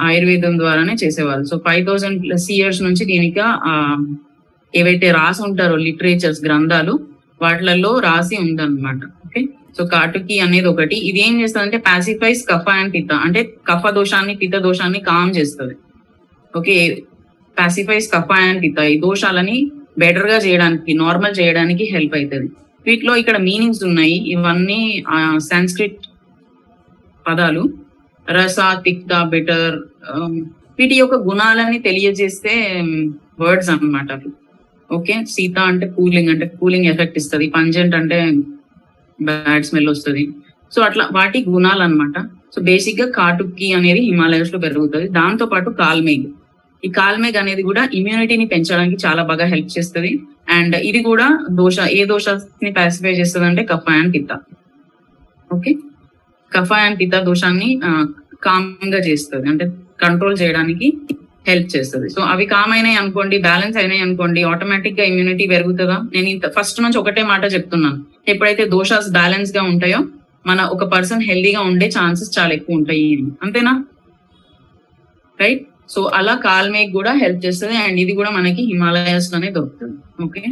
ఆయుర్వేదం 0.09 0.55
ద్వారానే 0.63 0.95
చేసేవాళ్ళు. 1.03 1.45
So 1.51 1.57
five 1.67 1.83
thousand 1.89 2.19
plus 2.25 2.47
years 2.57 2.81
నుంచి 2.87 3.05
దీనికి 3.13 3.43
ఏవైతే 4.75 5.09
రాసి 5.19 5.41
ఉంటారో 5.49 5.77
లిటరేచర్స్ 5.87 6.41
గ్రంథాలు 6.47 6.95
వాటిలలో 7.45 7.93
రాసి 8.09 8.35
ఉందన్నమాట. 8.45 9.01
ఓకే 9.27 9.41
సో 9.77 9.85
కాటుకి 9.95 10.37
అనేది 10.47 10.69
ఒకటి. 10.73 10.97
ఇది 11.09 11.21
ఏం 11.27 11.35
చేస్తుందంటే 11.41 11.79
పాసిఫైస్ 11.89 12.43
కఫ 12.51 12.67
అండ్ 12.79 12.93
పిత్త 12.97 13.13
అంటే 13.27 13.41
కఫ 13.71 13.91
దోషాన్ని 13.99 14.35
పిత్త 14.43 14.57
దోషాన్ని 14.67 15.01
కామ్ 15.11 15.33
చేస్తుంది. 15.39 15.77
ఓకే 16.55 16.77
పాసిఫైస్ 17.57 18.09
కఫ 18.15 18.31
అండ్ 18.47 18.61
పిత్త 18.65 18.79
ఈ 18.93 18.97
దోషాలని 19.07 19.59
బెటర్గా 20.03 20.39
చేయడానికి 20.47 20.93
నార్మల్ 21.03 21.35
చేయడానికి 21.41 21.85
హెల్ప్ 21.95 22.15
అవుతుంది 22.19 22.49
వీటిలో 22.89 23.13
ఇక్కడ 23.21 23.37
మీనింగ్స్ 23.47 23.83
ఉన్నాయి. 23.89 24.17
ఇవన్నీ 24.35 24.81
సంస్క్రిట్ 25.53 26.01
పదాలు. 27.27 27.63
రస 28.27 28.59
తిక్త 28.87 29.23
బెటర్ 29.35 29.75
um, 30.13 30.35
వీటి 30.79 30.97
యొక్క 31.01 31.17
గుణాలని 31.29 31.79
తెలియజేస్తే 31.89 32.55
um, 32.81 32.91
వర్డ్స్ 33.41 33.71
అన్నమాట 33.75 34.09
అవి. 34.13 34.31
ఓకే? 34.91 35.15
సీత 35.35 35.59
అంటే 35.71 35.87
కూలింగ్ 35.97 36.31
అంటే 36.33 36.47
కూలింగ్ 36.61 36.89
ఎఫెక్ట్ 36.93 37.19
ఇస్తుంది. 37.21 37.47
పంజెంట్ 37.57 37.95
అంటే 37.95 38.19
బ్యాడ్ 39.19 39.67
స్మెల్ 39.69 39.89
వస్తుంది. 39.89 40.25
సో 40.73 40.79
అట్లా 40.83 41.05
వాటి 41.13 41.39
గుణాలు 41.49 41.83
అన్నమాట 41.83 42.19
సో 42.55 42.61
బేసిక్గా 42.63 43.07
కాటుక్కి 43.19 43.69
అనేది 43.73 44.01
హిమాలయస్లో 44.11 44.59
పెరుగుతుంది. 44.67 45.07
దాంతో 45.19 45.47
పాటు 45.47 45.71
కాల్మేగ్. 45.83 46.27
ఈ 46.83 46.89
కాల్మేగ్ 47.01 47.39
అనేది 47.43 47.63
కూడా 47.63 47.83
ఇమ్యూనిటీని 47.99 48.47
పెంచడానికి 48.47 48.97
చాలా 49.07 49.23
బాగా 49.31 49.47
హెల్ప్ 49.53 49.71
చేస్తుంది. 49.77 50.13
అండ్ 50.57 50.77
ఇది 50.91 51.01
కూడా 51.11 51.27
దోష 51.61 51.77
ఏ 51.99 52.01
దోషాన్ని 52.13 52.71
పాసిఫై 52.79 53.13
చేస్తుంది 53.21 53.47
అంటే 53.51 53.63
kapha 53.73 53.87
and 53.99 54.13
pitta 54.15 54.33
okay? 55.51 55.73
Kapha 56.57 56.73
and 56.85 56.99
pitta 57.01 57.21
దోషాన్ని 57.29 57.69
కామ్గా 58.47 59.01
చేస్తుంది. 59.09 59.47
అంటే 59.51 59.65
కంట్రోల్ 60.03 60.37
చేయడానికి 60.43 60.87
హెల్ప్ 61.49 61.69
చేస్తుంది. 61.77 62.09
సో 62.09 62.21
అవి 62.33 62.45
కామ్ 62.47 62.73
అయినాయి 62.73 62.97
అనుకోండి 62.97 63.37
బ్యాలెన్స్ 63.39 63.77
అయినాయి 63.79 64.01
అనుకోండి 64.01 64.41
ఆటోమేటిక్గా 64.43 65.05
ఇమ్యూనిటీ 65.07 65.45
పెరుగుతుందా? 65.47 65.99
నేను 66.15 66.29
ఇంత 66.35 66.47
ఫస్ట్ 66.57 66.79
నుంచి 66.83 66.99
ఒకటే 66.99 67.23
మాట 67.23 67.45
చెప్తున్నాను. 67.55 67.99
ఎప్పుడైతే 68.29 68.65
దోషాస్ 68.75 69.09
బ్యాలెన్స్గా 69.11 69.63
ఉంటాయో 69.63 70.01
మన 70.47 70.61
ఒక 70.75 70.85
పర్సన్ 70.85 71.23
హెల్దీగా 71.23 71.61
ఉండే 71.61 71.87
ఛాన్సెస్ 71.99 72.33
చాలా 72.39 72.53
ఎక్కువ 72.55 72.77
ఉంటాయి. 72.77 73.07
అంతేనా? 73.43 73.73
రైట్ 75.41 75.63
సో 75.95 76.01
అలా 76.15 76.35
కాల్మేక్ 76.45 76.93
కూడా 76.93 77.13
హెల్ప్ 77.23 77.41
చేస్తుంది. 77.47 77.77
అండ్ 77.77 77.99
ఇది 78.01 78.13
కూడా 78.15 78.31
మనకి 78.31 78.63
హిమాలయాస్లోనే 78.63 79.51
దొరుకుతుంది. 79.51 79.97
ఓకే 80.25 80.43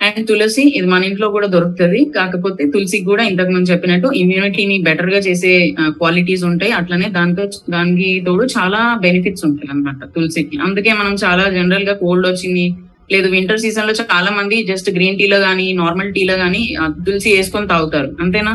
అండ్ 0.00 0.26
తులసి 0.28 0.62
ఇది 0.78 0.86
మన 0.86 1.04
ఇంట్లో 1.04 1.28
కూడా 1.28 1.46
దొరుకుతుంది. 1.46 2.04
కాకపోతే 2.16 2.70
తులసికి 2.70 3.04
కూడా 3.04 3.22
ఇంతకు 3.22 3.50
ముందు 3.50 3.70
చెప్పినట్టు 3.70 4.08
ఇమ్యూనిటీని 4.14 4.78
బెటర్గా 4.82 5.18
చేసే 5.18 5.52
క్వాలిటీస్ 5.88 6.44
ఉంటాయి. 6.44 6.72
అట్లనే 6.72 7.08
దాంతో 7.08 7.44
దానికి 7.70 8.24
తోడు 8.26 8.44
చాలా 8.44 8.98
బెనిఫిట్స్ 9.00 9.44
ఉంటాయి 9.44 9.68
అన్నమాట 9.72 10.08
తులసికి. 10.16 10.58
అందుకే 10.58 10.92
మనం 10.92 11.14
చాలా 11.24 11.50
జనరల్గా 11.50 11.94
కోల్డ్ 11.94 12.28
వచ్చింది 12.28 12.66
లేదు 13.12 13.28
వింటర్ 13.28 13.60
సీజన్లో 13.60 13.92
చాలా 13.92 14.30
మంది 14.30 14.64
జస్ట్ 14.64 14.90
గ్రీన్ 14.90 15.18
టీలో 15.18 15.38
గానీ 15.38 15.72
నార్మల్ 15.72 16.14
టీలో 16.14 16.34
గానీ 16.34 16.62
తులసి 17.06 17.36
వేసుకొని 17.36 17.66
తాగుతారు. 17.66 18.16
అంతేనా? 18.20 18.54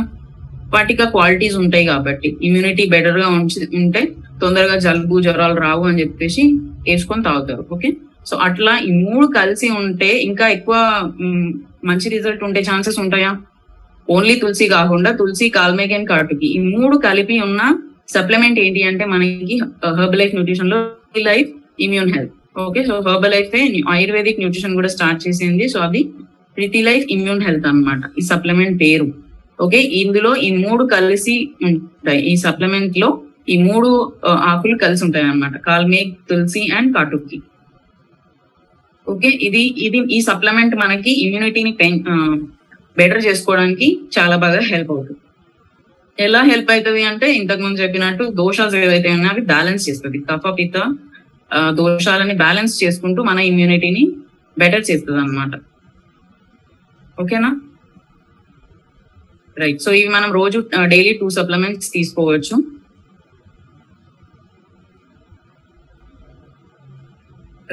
వాటికి 0.74 1.04
క్వాలిటీస్ 1.06 1.56
ఉంటాయి 1.56 1.86
కాబట్టి. 1.86 2.38
ఇమ్యూనిటీ 2.44 2.86
బెటర్గా 2.90 3.28
ఉంచి 3.28 3.78
ఉంటే 3.78 4.02
తొందరగా 4.42 4.80
జలుబు 4.80 5.22
జ్వరాలు 5.22 5.56
రావు 5.62 5.84
అని 5.84 6.02
చెప్పేసి 6.02 6.44
వేసుకొని 6.90 7.24
తాగుతారు. 7.24 7.66
ఓకే? 7.72 7.90
సో 8.26 8.36
అట్లా 8.48 8.74
ఈ 8.88 8.92
మూడు 9.04 9.28
కలిసి 9.28 9.68
ఉంటే 9.82 10.10
ఇంకా 10.30 10.46
ఎక్కువ 10.50 10.76
మంచి 11.86 12.08
రిజల్ట్ 12.10 12.44
ఉండే 12.44 12.62
ఛాన్సెస్ 12.70 13.00
ఉంటాయా? 13.00 13.32
ఓన్లీ 14.10 14.36
తులసి 14.36 14.66
కాకుండా 14.68 15.10
తులసి 15.12 15.50
కాల్మేగ్ 15.50 15.94
అండ్ 15.98 16.10
కాటుకి 16.10 16.48
ఈ 16.58 16.60
మూడు 16.74 16.98
కలిపి 16.98 17.36
ఉన్న 17.40 17.62
సప్లిమెంట్ 18.16 18.60
ఏంటి 18.60 18.82
అంటే 18.84 19.06
మనకి 19.06 19.56
herbal 20.00 20.20
life 20.22 20.34
న్యూట్రిషన్లో 20.36 20.80
life 21.30 21.50
immune 21.80 22.12
health. 22.16 22.34
Okay? 22.66 22.82
So 22.84 22.94
Herbalife 23.36 23.56
ayurvedic 23.96 24.40
nutrition 24.40 24.76
కూడా 24.76 24.88
స్టార్ట్ 24.88 25.28
చేసింది. 25.28 25.70
సో 25.70 25.80
అది 25.80 26.02
ప్రితి 26.58 26.82
లైఫ్ 26.82 27.06
ఇమ్యూన్ 27.10 27.42
హెల్త్ 27.42 27.68
అన్నమాట. 27.68 28.02
ఈ 28.20 28.22
సప్లిమెంట్ 28.22 28.82
పేరు. 28.82 29.08
ఓకే? 29.60 29.80
ఇందులో 30.02 30.36
ఈ 30.36 30.50
మూడు 30.58 30.84
కలిసి 30.96 31.36
ఉంటాయి. 31.70 32.22
ఈ 32.32 32.36
సప్లిమెంట్లో 32.36 33.10
ఈ 33.50 33.56
మూడు 33.64 33.90
ఆకులు 34.50 34.78
కలిసి 34.78 35.04
ఉంటాయి 35.06 35.26
అన్నమాట 35.26 35.58
కాల్మేగ్ 35.58 36.12
తులసి 36.30 36.62
అండ్ 36.78 36.94
కాటుకి 36.96 37.38
ఓకే? 39.08 39.30
ఇది 39.48 39.62
ఇది 39.86 40.00
ఈ 40.16 40.20
సప్లిమెంట్ 40.30 40.76
మనకి 40.84 41.12
ఇమ్యూనిటీని 41.26 41.72
బెటర్ 43.00 43.22
చేసుకోవడానికి 43.28 43.88
చాలా 44.16 44.36
బాగా 44.44 44.62
హెల్ప్ 44.72 44.92
అవుతుంది. 44.96 45.20
ఎలా 46.18 46.42
హెల్ప్ 46.52 46.70
అవుతుంది 46.74 47.02
అంటే 47.12 47.28
ఇంతకు 47.40 47.62
ముందు 47.66 47.80
చెప్పినట్టు 47.84 48.24
దోషాలు 48.40 48.78
ఏవైతే 48.88 49.10
ఉన్నాయో 49.18 49.34
అవి 49.34 49.44
బ్యాలెన్స్ 49.54 49.84
చేస్తుంది. 49.88 50.18
కఫ 50.30 50.46
పిత 50.60 50.78
దోషాలని 51.80 52.36
బ్యాలెన్స్ 52.44 52.74
చేసుకుంటూ 52.84 53.22
మన 53.30 53.40
ఇమ్యూనిటీని 53.52 54.04
బెటర్ 54.58 54.86
చేస్తుంది 54.90 55.20
అనమాట 55.24 55.54
ఓకేనా? 57.22 57.50
రైట్ 59.62 59.82
సో 59.86 59.92
ఇవి 60.00 60.12
మనం 60.18 60.30
రోజు 60.40 60.60
డైలీ 60.94 61.12
టూ 61.22 61.28
సప్లిమెంట్స్ 61.38 61.90
తీసుకోవచ్చు. 61.96 62.56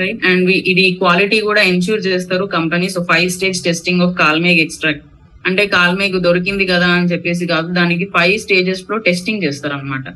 రైట్ 0.00 0.22
అండ్ 0.28 0.50
ఇది 0.70 0.84
క్వాలిటీ 1.00 1.38
కూడా 1.46 1.62
ఎన్ష్యూర్ 1.70 2.02
చేస్తారు 2.06 2.44
company 2.54 2.88
so 2.94 3.02
five 3.10 3.28
stage 3.36 3.60
testing 3.64 4.02
of 4.06 4.14
Kalmegh 4.20 4.60
extract 4.64 5.04
అంటే 5.44 5.64
కాల్మేగ్ 5.74 6.16
దొరికింది 6.24 6.64
కదా 6.70 6.88
అని 6.94 7.10
చెప్పేసి 7.12 7.44
కాదు 7.52 7.68
దానికి 7.76 8.06
ఫైవ్ 8.14 8.36
స్టేజెస్లో 8.42 8.96
టెస్టింగ్ 9.06 9.44
చేస్తారు 9.44 9.74
అనమాట 9.74 10.06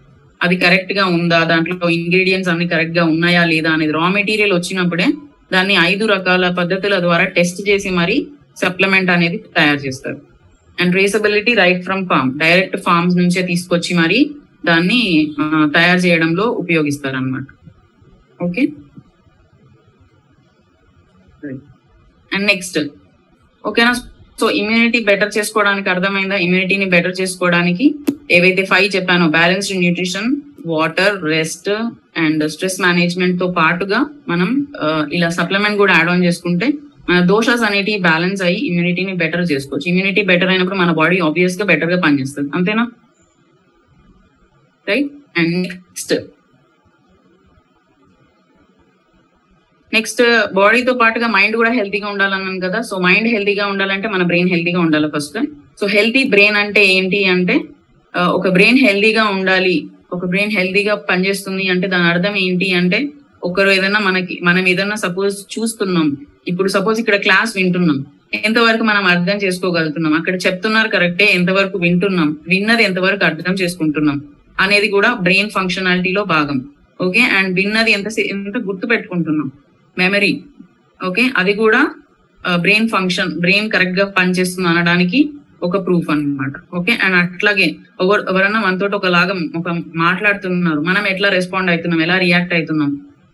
అది 0.41 0.57
కరెక్ట్గా 0.63 1.05
ఉందా? 1.17 1.39
దాంట్లో 1.45 1.89
ఇంగ్రీడియంట్స్ 1.97 2.51
అన్ని 2.53 2.67
కరెక్ట్గా 2.73 3.05
ఉన్నాయా 3.13 3.43
లేదా 3.45 3.71
అనేది 3.75 3.93
రా 3.93 4.07
మెటీరియల్ 4.17 4.55
వచ్చినప్పుడే 4.57 5.07
దాన్ని 5.53 5.75
ఐదు 5.91 6.05
రకాల 6.13 6.45
పద్ధతుల 6.59 6.95
ద్వారా 6.99 7.25
టెస్ట్ 7.37 7.61
చేసి 7.69 7.91
మరి 7.99 8.17
సప్లిమెంట్ 8.63 9.11
అనేది 9.11 9.39
తయారు 9.57 9.81
చేస్తారు. 9.85 10.19
And 10.79 10.93
traceability 10.95 11.53
right 11.61 11.83
from 11.87 12.05
farm 12.11 12.31
direct 12.39 12.77
farms 12.87 13.17
నుంచే 13.17 13.43
తీసుకొచ్చి 13.51 13.95
మరి 13.95 14.19
దాన్ని 14.65 15.01
తయారు 15.75 16.01
చేయడంలో 16.05 16.47
ఉపయోగిస్తారు 16.63 17.17
అనమాట 17.17 17.47
ఓకే 18.41 18.63
అండ్ 22.35 22.47
నెక్స్ట్ 22.53 22.79
ఓకేనా 23.65 23.93
సో 24.41 24.47
ఇమ్యూనిటీ 24.61 24.99
బెటర్ 25.09 25.33
చేసుకోవడానికి 25.37 25.89
అర్థమైందా? 25.93 26.37
ఇమ్యూనిటీని 26.45 26.87
బెటర్ 26.95 27.15
చేసుకోవడానికి 27.21 27.87
ఏవైతే 28.37 28.63
ఫైవ్ 28.71 28.89
చెప్పానో 28.97 29.27
balanced 29.37 29.77
nutrition 29.83 30.29
water 30.73 31.15
rest 31.35 31.71
and 32.23 32.43
stress 32.55 32.79
మేనేజ్మెంట్తో 32.85 33.47
పాటుగా 33.59 34.01
మనం 34.33 34.49
ఇలా 35.17 35.29
సప్లిమెంట్ 35.39 35.79
కూడా 35.83 35.93
యాడ్ 35.99 36.11
ఆన్ 36.15 36.25
చేసుకుంటే 36.29 36.67
మన 37.09 37.19
దోషాస్ 37.31 37.65
అనేటివి 37.69 38.01
బ్యాలెన్స్ 38.09 38.43
అయ్యి 38.49 38.59
ఇమ్యూనిటీని 38.69 39.15
బెటర్ 39.23 39.45
చేసుకోవచ్చు. 39.53 39.87
ఇమ్యూనిటీ 39.93 40.23
బెటర్ 40.31 40.51
అయినప్పుడు 40.53 40.79
మన 40.83 40.91
బాడీ 41.01 41.17
ఆబ్వియస్గా 41.29 41.65
బెటర్గా 41.73 41.99
పనిచేస్తుంది. 42.05 42.51
అంతేనా? 42.59 42.85
రైట్ 44.87 45.11
అండ్ 45.41 45.55
నెక్స్ట్ 45.65 46.15
నెక్స్ట్ 49.93 50.21
బాడీతో 50.59 50.93
uh, 50.93 50.99
పాటుగా 51.01 51.29
మైండ్ 51.37 51.57
కూడా 51.61 51.73
హెల్తీగా 51.79 52.09
ఉండాలన్నాను 52.13 52.61
కదా. 52.67 52.79
సో 52.89 52.95
మైండ్ 53.07 53.29
హెల్తీగా 53.35 53.65
ఉండాలంటే 53.73 54.07
మన 54.15 54.23
బ్రెయిన్ 54.31 54.51
హెల్తీగా 54.53 54.81
ఉండాలి 54.87 55.09
ఫస్ట్ 55.15 55.37
సో 55.81 55.87
హెల్తీ 55.97 56.23
బ్రెయిన్ 56.35 56.59
అంటే 56.63 56.83
ఏంటి 56.97 57.21
అంటే 57.35 57.57
uh, 58.15 58.29
ఒక 58.39 58.49
బ్రెయిన్ 58.57 58.81
హెల్తీగా 58.87 59.25
ఉండాలి 59.37 59.77
ఒక 60.17 60.25
బ్రెయిన్ 60.33 60.55
హెల్తీగా 60.59 60.95
పనిచేస్తుంది 61.11 61.65
అంటే 61.73 61.87
దాని 61.93 62.09
అర్థం 62.13 62.35
ఏంటి 62.47 62.67
అంటే 62.81 62.99
ఒకరు 63.43 63.71
ఏదైనా 63.77 64.01
మనకి 64.09 64.35
మనం 64.49 64.65
ఏదైనా 64.73 64.97
సపోజ్ 65.05 65.37
చూస్తున్నాం. 65.55 66.09
ఇప్పుడు 66.51 66.69
సపోజ్ 66.75 66.99
ఇక్కడ 67.03 67.17
క్లాస్ 67.27 67.53
వింటున్నాం. 67.61 67.99
ఎంతవరకు 68.45 68.85
మనం 68.91 69.05
అర్థం 69.15 69.37
చేసుకోగలుగుతున్నాం? 69.45 70.13
అక్కడ 70.21 70.35
చెప్తున్నారు 70.45 70.89
కరెక్టే 70.89 71.27
ఎంతవరకు 71.39 71.79
వింటున్నాం? 71.79 72.29
విన్నది 72.53 72.83
ఎంతవరకు 72.89 73.25
అర్థం 73.31 73.55
చేసుకుంటున్నాం? 73.63 74.19
అనేది 74.61 74.89
కూడా 74.97 75.11
బ్రెయిన్ 75.27 75.51
ఫంక్షనాలిటీలో 75.57 76.23
భాగం. 76.35 76.59
ఓకే 77.01 77.23
అండ్ 77.39 77.53
విన్నది 77.61 77.91
ఎంత 77.93 78.09
ఎంత 78.35 78.57
గుర్తు 78.69 78.87
పెట్టుకుంటున్నాం 78.87 79.49
మెమరీ 79.97 80.33
ఓకే 81.01 81.25
అది 81.41 81.53
కూడా 81.63 81.81
బ్రెయిన్ 82.65 82.89
ఫంక్షన్ 82.95 83.31
బ్రెయిన్ 83.43 83.69
కరెక్ట్గా 83.75 84.07
పనిచేస్తుంది 84.19 84.69
అనడానికి 84.73 85.19
ఒక 85.67 85.77
ప్రూఫ్ 85.87 86.09
అన్నమాట. 86.13 86.53
ఓకే 86.79 86.93
అండ్ 87.05 87.17
అట్లాగే 87.21 87.67
ఎవరు 88.03 88.23
ఎవరన్నా 88.31 88.61
మనతో 88.67 88.87
ఒకలాగా 88.99 89.35
ఒక 89.59 89.69
మాట్లాడుతున్నారు 90.05 90.81
మనం 90.89 91.05
ఎట్లా 91.13 91.29
రెస్పాండ్ 91.37 91.71
అవుతున్నాం 91.73 92.01
ఎలా 92.07 92.17
రియాక్ట్ 92.25 92.55
అవుతున్నాం 92.57 92.91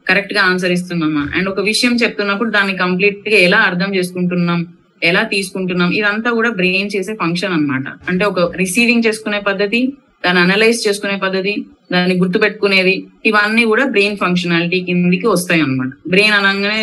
కరెక్ట్గా 0.07 0.43
ఆన్సర్ 0.51 0.73
ఇస్తున్నామా? 0.75 1.23
అండ్ 1.37 1.49
ఒక 1.53 1.61
విషయం 1.71 1.95
చెప్తున్నప్పుడు 2.03 2.51
దాన్ని 2.57 2.75
కంప్లీట్గా 2.83 3.39
ఎలా 3.47 3.61
అర్థం 3.71 3.91
చేసుకుంటున్నాం 3.97 4.61
ఎలా 5.03 5.23
తీసుకుంటున్నాం 5.33 5.91
ఇదంతా 5.99 6.31
కూడా 6.39 6.51
బ్రెయిన్ 6.61 6.93
చేసే 6.95 7.13
ఫంక్షన్ 7.23 7.55
అన్నమాట. 7.57 7.87
అంటే 8.11 8.25
ఒక 8.31 8.41
రిసీవింగ్ 8.63 9.07
చేసుకునే 9.07 9.41
పద్ధతి 9.51 9.81
దాన్ని 10.25 10.41
అనలైజ్ 10.45 10.81
చేసుకునే 10.87 11.17
పద్ధతి 11.25 11.53
దాన్ని 11.93 12.15
గుర్తుపెట్టుకునేది 12.23 12.95
ఇవన్నీ 13.29 13.63
కూడా 13.73 13.85
బ్రెయిన్ 13.95 14.17
ఫంక్షనాలిటీ 14.23 14.79
కిందికి 14.89 15.27
వస్తాయి 15.35 15.63
అన్నమాట 15.65 15.93
బ్రెయిన్ 16.13 16.35
అనగానే 16.39 16.83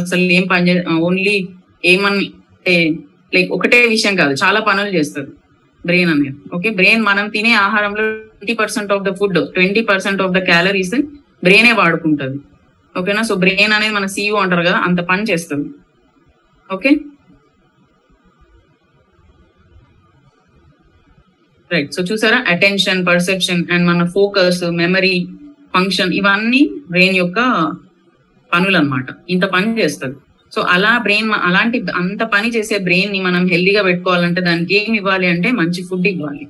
అసలు 0.00 0.26
ఏం 0.38 0.44
పని 0.52 0.74
ఓన్లీ 1.08 1.36
ఏమని 1.92 2.26
లైక్ 3.34 3.50
ఒకటే 3.56 3.78
విషయం 3.94 4.14
కాదు 4.20 4.34
చాలా 4.42 4.60
పనులు 4.68 4.90
చేస్తుంది 4.98 5.32
బ్రెయిన్ 5.88 6.10
అనేది. 6.12 6.36
ఓకే 6.56 6.68
బ్రెయిన్ 6.78 7.02
మనం 7.08 7.26
తినే 7.34 7.52
ఆహారంలో 7.64 8.04
twenty 8.38 8.54
percent 8.60 8.92
of 8.94 9.04
the 9.08 9.10
food 9.18 9.38
twenty 9.56 9.82
percent 9.90 10.22
of 10.24 10.32
the 10.36 10.40
calories 10.50 10.96
బ్రెయినే 11.46 11.72
వాడుకుంటుంది. 11.80 12.38
ఓకేనా 12.94 13.22
సో 13.28 13.34
బ్రెయిన్ 13.42 13.74
అనేది 13.76 13.94
మన 13.98 14.06
సీఈఓ 14.14 14.38
అంటారు 14.44 14.64
కదా 14.68 14.78
అంత 14.86 15.00
పని 15.10 15.24
చేస్తుంది. 15.30 15.68
ఓకే 16.70 16.90
రైట్ 21.72 21.92
సో 21.92 22.02
చూసారా? 22.02 22.44
అటెన్షన్ 22.48 23.06
పర్సెప్షన్ 23.06 23.64
అండ్ 23.72 23.86
మన 23.86 24.04
ఫోకస్ 24.04 24.64
మెమరీ 24.72 25.28
ఫంక్షన్ 25.74 26.14
ఇవన్నీ 26.14 26.70
బ్రెయిన్ 26.90 27.16
యొక్క 27.16 27.40
పనులు 28.52 28.76
అన్నమాట 28.76 29.06
ఇంత 29.30 29.42
పని 29.42 29.82
చేస్తుంది. 29.82 30.16
సో 30.54 30.60
అలా 30.60 30.98
బ్రెయిన్ 30.98 31.30
అలాంటి 31.42 31.84
అంత 31.96 32.22
పని 32.22 32.48
చేసే 32.48 32.78
బ్రెయిన్ని 32.78 33.20
మనం 33.20 33.46
హెల్దీగా 33.46 33.82
పెట్టుకోవాలంటే 33.82 34.40
దానికి 34.40 34.74
ఏం 34.74 34.94
ఇవ్వాలి 34.96 35.26
అంటే 35.26 35.50
మంచి 35.50 35.82
ఫుడ్ 35.82 36.06
ఇవ్వాలి. 36.06 36.48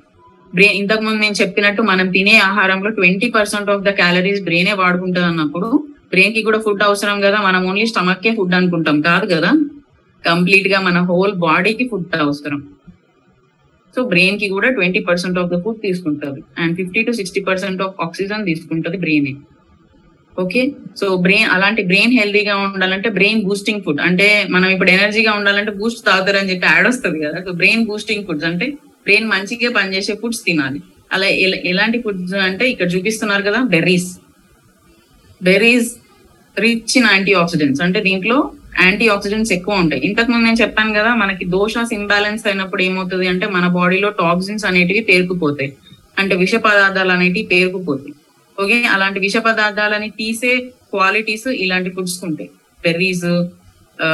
బ్రెయిన్ 0.54 0.76
ఇంతకు 0.76 1.02
ముందు 1.02 1.20
నేను 1.20 1.34
చెప్పినట్టు 1.42 1.82
మనం 1.82 2.10
తినే 2.10 2.38
ఆహారంలో 2.38 2.90
twenty 2.90 3.30
percent 3.30 3.70
of 3.70 3.82
the 3.82 3.90
calories 3.90 4.42
బ్రెయినే 4.42 4.72
వాడుకుంటుంది 4.72 5.26
అన్నప్పుడు 5.26 5.68
బ్రెయిన్కి 6.10 6.42
కూడా 6.42 6.58
ఫుడ్ 6.58 6.82
అవసరం 6.82 7.20
కదా? 7.20 7.40
మనం 7.40 7.66
ఓన్లీ 7.68 7.86
స్టమక్ 7.86 8.22
కే 8.22 8.34
ఫుడ్ 8.34 8.54
అనుకుంటాం. 8.54 9.00
కాదు 9.00 9.34
కదా? 9.34 9.50
కంప్లీట్గా 10.24 10.80
మన 10.80 10.98
హోల్ 10.98 11.32
బాడీకి 11.32 11.88
ఫుడ్ 11.88 12.16
అవసరం. 12.16 12.68
సో 13.96 14.02
బ్రెయిన్కి 14.12 14.48
కూడా 14.54 14.70
twenty 14.78 15.00
percent 15.10 15.38
of 15.42 15.50
the 15.52 15.58
food 15.64 15.78
తీసుకుంటుంది. 15.84 16.40
And 16.62 16.72
fifty 16.80 17.02
to 17.08 17.12
sixty 17.20 17.42
percent 17.50 17.82
of 17.86 18.00
oxygen 18.06 18.42
తీసుకుంటుంది 18.50 18.98
బ్రెయిన్ 19.04 19.30
ఓకే? 20.42 20.62
సో 21.00 21.06
బ్రెయిన్ 21.24 21.50
అలాంటి 21.52 21.82
బ్రెయిన్ 21.90 22.14
హెల్దీగా 22.18 22.54
ఉండాలంటే 22.64 23.08
బ్రెయిన్ 23.18 23.38
బూస్టింగ్ 23.46 23.82
ఫుడ్. 23.84 24.00
అంటే 24.08 24.26
మనం 24.54 24.68
ఇప్పుడు 24.74 24.90
ఎనర్జీగా 24.96 25.32
ఉండాలంటే 25.38 25.72
బూస్ట్ 25.78 26.02
తాగుతారని 26.08 26.50
చెప్పి 26.52 26.66
యాడ్ 26.72 26.88
వస్తుంది 26.90 27.18
కదా. 27.24 27.38
సో 27.46 27.52
బ్రెయిన్ 27.60 27.84
బూస్టింగ్ 27.90 28.24
ఫుడ్స్ 28.26 28.46
అంటే 28.50 28.66
బ్రెయిన్ 29.06 29.26
మంచిగా 29.32 29.70
పనిచేసే 29.78 30.14
ఫుడ్స్ 30.22 30.42
తినాలి. 30.48 30.80
అలా 31.14 31.28
ఎలాంటి 31.72 31.98
ఫుడ్స్ 32.04 32.34
అంటే 32.48 32.64
ఇక్కడ 32.72 32.88
చూపిస్తున్నారు 32.94 33.44
కదా 33.48 33.62
berries. 33.74 34.10
Berries 35.48 35.90
rich 36.64 36.94
in 36.98 37.08
antioxidants. 37.42 37.82
అంటే 37.86 38.00
దీంట్లో 38.08 38.38
యాంటీ 38.82 39.08
ఆక్సిడెంట్స్ 39.08 39.52
ఎక్కువ 39.52 39.74
ఉంటాయి. 39.74 40.02
ఇంతకు 40.02 40.30
ముందు 40.30 40.44
నేను 40.44 40.56
చెప్పాను 40.62 40.92
కదా 40.92 41.14
మనకి 41.14 41.44
దోషాస్ 41.44 41.94
ఇంబ్యాలెన్స్ 41.94 42.46
అయినప్పుడు 42.46 42.82
ఏమవుతుంది 42.82 43.28
అంటే 43.28 43.46
మన 43.46 43.66
బాడీలో 43.66 44.08
టాక్సిన్స్ 44.08 44.64
అనేటివి 44.64 45.00
పేరుకుపోతాయి. 45.00 45.72
అంటే 46.18 46.36
విష 46.36 46.54
పదార్థాలు 46.54 47.12
అనేటివి 47.12 47.46
పేరుకుపోతాయి. 47.46 48.14
ఓకే? 48.64 48.84
అలాంటి 48.84 49.20
విష 49.20 49.36
పదార్థాలని 49.36 50.10
తీసే 50.10 50.56
క్వాలిటీస్ 50.90 51.48
ఇలాంటి 51.48 51.90
ఫుడ్స్ 51.90 52.24
ఉంటాయి. 52.24 52.50
Berries 52.84 53.24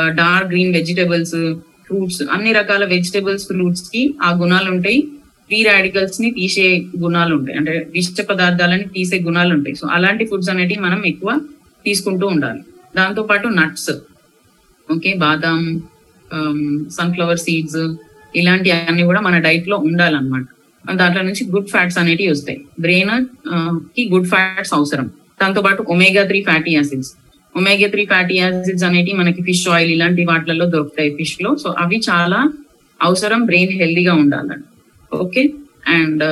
dark 0.08 0.48
green 0.50 0.74
vegetables 0.74 1.54
fruits 1.86 2.22
అన్ని 2.32 2.52
రకాల 2.52 2.84
వెజిటబుల్స్ 2.84 3.46
ఫ్రూట్స్కి 3.46 4.14
ఆ 4.22 4.30
గుణాలు 4.30 4.70
ఉంటాయి. 4.70 5.00
ఫ్రీ 5.46 5.62
రాడికల్స్ని 5.62 6.30
తీసే 6.30 6.84
గుణాలు 6.98 7.34
ఉంటాయి. 7.36 7.58
అంటే 7.58 7.86
విష 7.94 8.08
పదార్థాలని 8.30 8.84
తీసే 8.84 9.18
గుణాలు 9.18 9.54
ఉంటాయి. 9.54 9.76
సో 9.76 9.88
అలాంటి 9.88 10.24
ఫుడ్స్ 10.24 10.50
అనేటివి 10.50 10.80
మనం 10.80 11.06
ఎక్కువ 11.06 11.40
తీసుకుంటూ 11.84 12.26
ఉండాలి. 12.26 12.60
దాంతో 12.96 13.22
పాటు 13.22 13.48
నట్స్ 13.48 13.90
ఓకే 14.88 15.10
బాదాం 15.24 15.60
సన్ఫ్లవర్ 16.98 17.40
సీడ్స్ 17.46 17.82
ఇలాంటి 18.40 18.68
అన్ని 18.90 19.02
కూడా 19.08 19.20
మన 19.26 19.36
డైట్లో 19.46 19.76
ఉండాలన్నమాట. 19.88 20.46
దాంట్లో 20.84 21.22
నుంచి 21.28 21.42
గుడ్ 21.54 21.70
ఫ్యాట్స్ 21.72 21.98
అనేటివి 22.02 22.30
వస్తాయి. 22.34 22.58
బ్రెయిన్ 22.84 23.10
uh, 23.54 23.72
కి 23.96 24.02
గుడ్ 24.12 24.28
ఫ్యాట్స్ 24.32 24.72
అవసరం. 24.78 25.06
దాంతో 25.40 25.60
పాటు 25.66 25.80
omega 25.92 26.22
three 26.30 26.40
fatty 26.48 26.72
acids 26.76 27.10
omega 27.54 27.88
three 27.94 28.02
fatty 28.12 28.34
acids 28.40 28.84
అనేటివి 28.88 29.16
మనకి 29.18 29.40
ఫిష్ 29.48 29.66
ఆయిల్ 29.74 29.90
ఇలాంటి 29.96 30.22
వాటిలలో 30.30 30.66
దొరుకుతాయి 30.74 31.10
ఫిష్లో. 31.18 31.50
సో 31.62 31.70
అవి 31.82 31.98
చాలా 32.10 32.40
అవసరం 33.00 33.40
బ్రెయిన్ 33.50 33.74
హెల్దీగా 33.80 34.14
ఉండాలండి 34.22 34.68
ఓకే? 35.12 35.42
అండ్ 35.98 36.24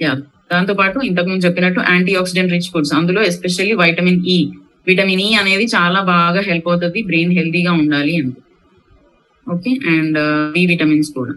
యా 0.00 0.12
um, 0.12 0.20
దాంతో 0.52 0.74
పాటు 0.74 0.98
ఇంతకు 1.08 1.28
ముందు 1.30 1.44
చెప్పినట్టు 1.46 1.80
యాంటీ 1.90 2.12
ఆక్సిడెంట్ 2.20 2.52
రిచ్ 2.54 2.70
ఫుడ్స్ 2.72 2.92
అందులో 2.98 3.20
especially 3.22 3.74
vitamin 3.82 4.20
E 4.26 4.38
vitamin 4.90 5.22
E 5.26 5.30
అనేది 5.42 5.66
చాలా 5.76 6.00
బాగా 6.12 6.40
హెల్ప్ 6.48 6.68
అవుతుంది 6.70 7.00
బ్రెయిన్ 7.10 7.32
హెల్తీగా 7.38 7.72
ఉండాలి 7.82 8.14
అని 8.20 8.32
ఓకే 9.46 9.70
అండ్ 9.92 10.18
బి 10.54 10.62
విటమిన్స్ 10.70 11.10
కూడా. 11.16 11.32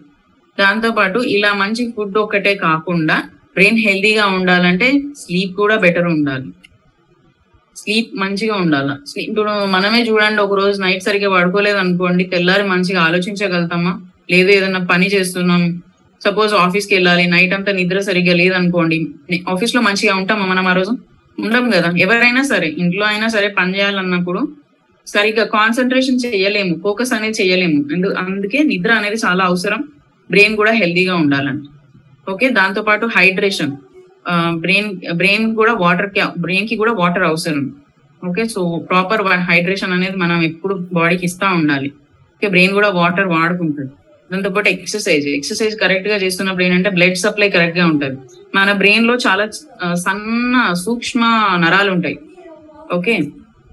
దాంతో 0.57 0.89
పాటు 0.97 1.19
ఇలా 1.35 1.51
మంచి 1.61 1.83
ఫుడ్ 1.95 2.17
ఒక్కటే 2.23 2.53
కాకుండా 2.65 3.15
బ్రెయిన్ 3.55 3.79
హెల్తీగా 3.85 4.25
ఉండాలంటే 4.37 4.87
స్లీప్ 5.21 5.53
కూడా 5.61 5.75
బెటర్ 5.83 6.07
ఉండాలి. 6.15 6.47
స్లీప్ 7.75 8.11
మంచిగా 8.23 8.55
ఉండాలి? 8.63 8.93
స్లీప్ 9.11 9.29
ఇప్పుడు 9.31 9.53
మనమే 9.75 10.01
చూడండి 10.09 10.39
ఒక 10.45 10.55
రోజు 10.61 10.77
నైట్ 10.83 11.03
సరిగ్గా 11.07 11.29
పడుకోలేదు 11.35 11.79
అనుకోండి 11.83 12.23
తెల్లారి 12.33 12.65
మంచిగా 12.73 12.99
ఆలోచించగలుగుతామా? 13.07 13.93
లేదు 14.33 14.49
ఏదైనా 14.57 14.81
పని 14.91 15.07
చేస్తున్నాం. 15.15 15.63
సపోజ్ 16.21 16.53
ఆఫీస్కి 16.65 16.93
వెళ్ళాలి 16.97 17.23
నైట్ 17.33 17.53
అంతా 17.57 17.71
నిద్ర 17.79 17.99
సరిగ్గా 18.09 18.35
లేదనుకోండి 18.41 18.97
ఆఫీస్లో 19.53 19.81
మంచిగా 19.87 20.13
ఉంటామా 20.21 20.45
మనం 20.51 20.67
ఆ 20.71 20.75
రోజు? 20.79 20.93
ఉండం 21.37 21.65
కదా. 21.75 21.89
ఎవరైనా 22.05 22.41
సరే 22.51 22.67
ఇంట్లో 22.83 23.05
అయినా 23.11 23.27
సరే 23.35 23.47
పని 23.59 23.71
చేయాలన్నప్పుడు 23.77 24.41
సరిగ్గా 25.07 25.45
కాన్సన్ట్రేషన్ 25.57 26.19
చేయలేము 26.25 26.73
ఫోకస్ 26.83 27.13
అనేది 27.15 27.37
చేయలేము. 27.41 27.79
అందు 27.93 28.09
అందుకే 28.21 28.59
నిద్ర 28.71 28.91
అనేది 28.99 29.17
చాలా 29.25 29.43
అవసరం. 29.51 29.81
బ్రెయిన్ 30.29 30.55
కూడా 30.59 30.71
హెల్దీగా 30.81 31.15
ఉండాలంట. 31.23 31.63
ఓకే 32.31 32.49
దాంతో 32.59 32.81
పాటు 32.89 33.05
హైడ్రేషన్ 33.15 33.73
బ్రెయిన్ 34.63 34.89
బ్రెయిన్ 35.19 35.47
కూడా 35.59 35.73
వాటర్కి 35.83 36.21
బ్రెయిన్కి 36.43 36.75
కూడా 36.81 36.93
వాటర్ 37.01 37.25
అవసరం. 37.31 37.63
ఓకే 38.21 38.43
సో 38.53 38.61
ప్రాపర్ 38.89 39.23
హైడ్రేషన్ 39.49 39.95
అనేది 39.97 40.17
మనం 40.23 40.37
ఎప్పుడు 40.49 40.75
బాడీకి 40.99 41.25
ఇస్తా 41.29 41.47
ఉండాలి. 41.59 41.89
ఓకే 42.35 42.47
బ్రెయిన్ 42.53 42.73
కూడా 42.79 42.89
వాటర్ 42.99 43.27
వాడుకుంటుంది. 43.35 43.91
దాంతో 44.31 44.49
పాటు 44.55 44.69
ఎక్సర్సైజ్ 44.75 45.25
ఎక్సర్సైజ్ 45.37 45.75
కరెక్ట్గా 45.83 46.17
చేస్తున్నప్పుడు 46.23 46.65
ఏంటంటే 46.65 46.91
బ్లడ్ 46.97 47.17
సప్లై 47.23 47.49
కరెక్ట్గా 47.55 47.85
ఉంటుంది. 47.93 48.17
మన 48.57 48.71
బ్రెయిన్లో 48.81 49.13
చాలా 49.25 49.45
సన్న 50.05 50.55
సూక్ష్మ 50.83 51.21
నరాలు 51.63 51.89
ఉంటాయి. 51.95 52.17
ఓకే 52.97 53.15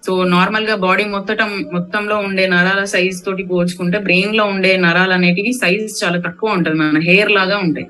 సో 0.07 0.12
నార్మల్గా 0.35 0.75
బాడీ 0.85 1.04
మొత్తం 1.14 1.50
మొత్తంలో 1.75 2.16
ఉండే 2.26 2.45
నరాల 2.54 2.83
సైజ్ 2.92 3.19
తోటి 3.25 3.45
పోల్చుకుంటే 3.50 3.99
బ్రెయిన్లో 4.07 4.45
ఉండే 4.54 4.71
నరాలు 4.87 5.14
అనేటివి 5.19 5.52
సైజ్ 5.62 5.87
చాలా 6.02 6.19
తక్కువ 6.26 6.57
ఉంటుంది. 6.59 6.78
మన 6.83 7.00
హెయిర్ 7.09 7.33
లాగా 7.38 7.57
ఉంటాయి. 7.66 7.87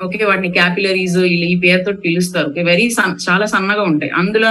ఓకే 0.00 0.20
వాటిని 0.30 0.50
క్యాపిలరీస్ 0.58 1.18
ఈ 1.50 1.54
పేరుతో 1.64 1.90
తోటి 1.90 2.02
పిలుస్తారు. 2.06 2.48
ఓకే 2.50 2.62
వెరీ 2.70 2.86
చాలా 3.28 3.46
సన్నగా 3.54 3.84
ఉంటాయి. 3.92 4.12
అందులో 4.20 4.50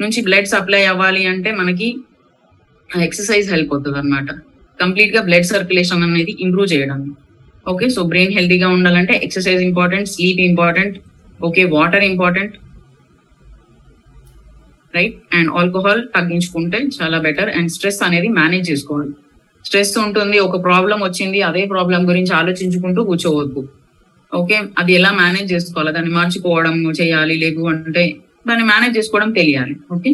నుంచి 0.00 0.20
బ్లడ్ 0.28 0.50
సప్లై 0.54 0.82
అవ్వాలి 0.92 1.22
అంటే 1.32 1.52
మనకి 1.60 1.88
ఎక్సర్సైజ్ 2.90 3.48
హెల్ప్ 3.54 3.72
అవుతుంది 3.74 3.98
అనమాట 4.02 4.28
కంప్లీట్గా 4.82 5.20
బ్లడ్ 5.28 5.48
సర్క్యులేషన్ 5.52 6.02
అనేది 6.06 6.32
ఇంప్రూవ్ 6.44 6.68
చేయడం. 6.74 7.00
ఓకే 7.72 7.86
సో 7.96 8.00
బ్రెయిన్ 8.12 8.32
హెల్తీగా 8.38 8.68
ఉండాలంటే 8.76 9.14
exercise 9.26 9.62
important 9.68 10.08
sleep 10.14 10.40
important 10.50 10.96
okay 11.48 11.62
water 11.76 12.04
important 12.12 12.54
right 14.96 15.16
and 15.38 15.50
alcohol 15.60 16.02
తగ్గించుకుంటే 16.14 16.78
చాలా 16.98 17.16
బెటర్ 17.26 17.50
అండ్ 17.56 17.70
స్ట్రెస్ 17.74 18.00
అనేది 18.06 18.28
మేనేజ్ 18.38 18.66
చేసుకోవాలి. 18.70 19.12
స్ట్రెస్ 19.66 19.92
ఉంటుంది 20.04 20.36
ఒక 20.46 20.56
ప్రాబ్లం 20.66 20.98
వచ్చింది 21.06 21.38
అదే 21.48 21.62
ప్రాబ్లం 21.74 22.00
గురించి 22.10 22.32
ఆలోచించుకుంటూ 22.40 23.00
కూర్చోవద్దు. 23.10 23.62
ఓకే 24.32 24.56
అది 24.80 24.92
ఎలా 24.98 25.10
మేనేజ్ 25.20 25.48
చేసుకోవాలి? 25.54 25.92
దాన్ని 25.96 26.12
మార్చుకోవడం 26.18 26.74
చేయాలి 27.00 27.36
లేదు 27.44 27.62
అంటే 27.72 28.04
దాన్ని 28.48 28.64
మేనేజ్ 28.72 28.94
చేసుకోవడం 28.98 29.30
తెలియాలి. 29.40 29.76
ఓకే 29.96 30.10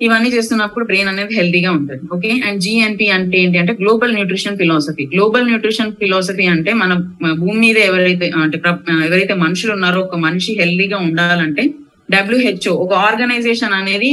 ఇవన్నీ 0.00 0.28
చేస్తున్నప్పుడు 0.34 0.84
బ్రెయిన్ 0.88 1.10
అనేది 1.12 1.34
హెల్దీగా 1.38 1.70
ఉంటుంది 1.76 2.02
ఓకే 2.14 2.30
అండ్ 2.46 2.58
జిఎన్పి 2.60 3.06
అంటే 3.10 3.36
ఏంటి 3.38 3.58
అంటే 3.58 3.72
global 3.72 4.12
nutrition 4.14 4.56
philosophy 4.58 5.04
global 5.14 5.46
nutrition 5.50 5.92
philosophy 6.02 6.46
అంటే 6.46 6.72
మన 6.74 6.92
భూమి 7.40 7.58
మీద 7.58 7.78
ఎవరైతే 7.88 8.26
అంటే 8.42 8.58
ఎవరైతే 9.06 9.36
మనుషులు 9.44 9.72
ఉన్నారో 9.72 10.00
ఒక 10.00 10.18
మనిషి 10.18 10.52
హెల్దీగా 10.60 10.98
ఉండాలంటే 10.98 11.64
డబ్ల్యూహెచ్ఓ 12.10 12.74
ఒక 12.84 12.92
ఆర్గనైజేషన్ 13.06 13.74
అనేది 13.74 14.10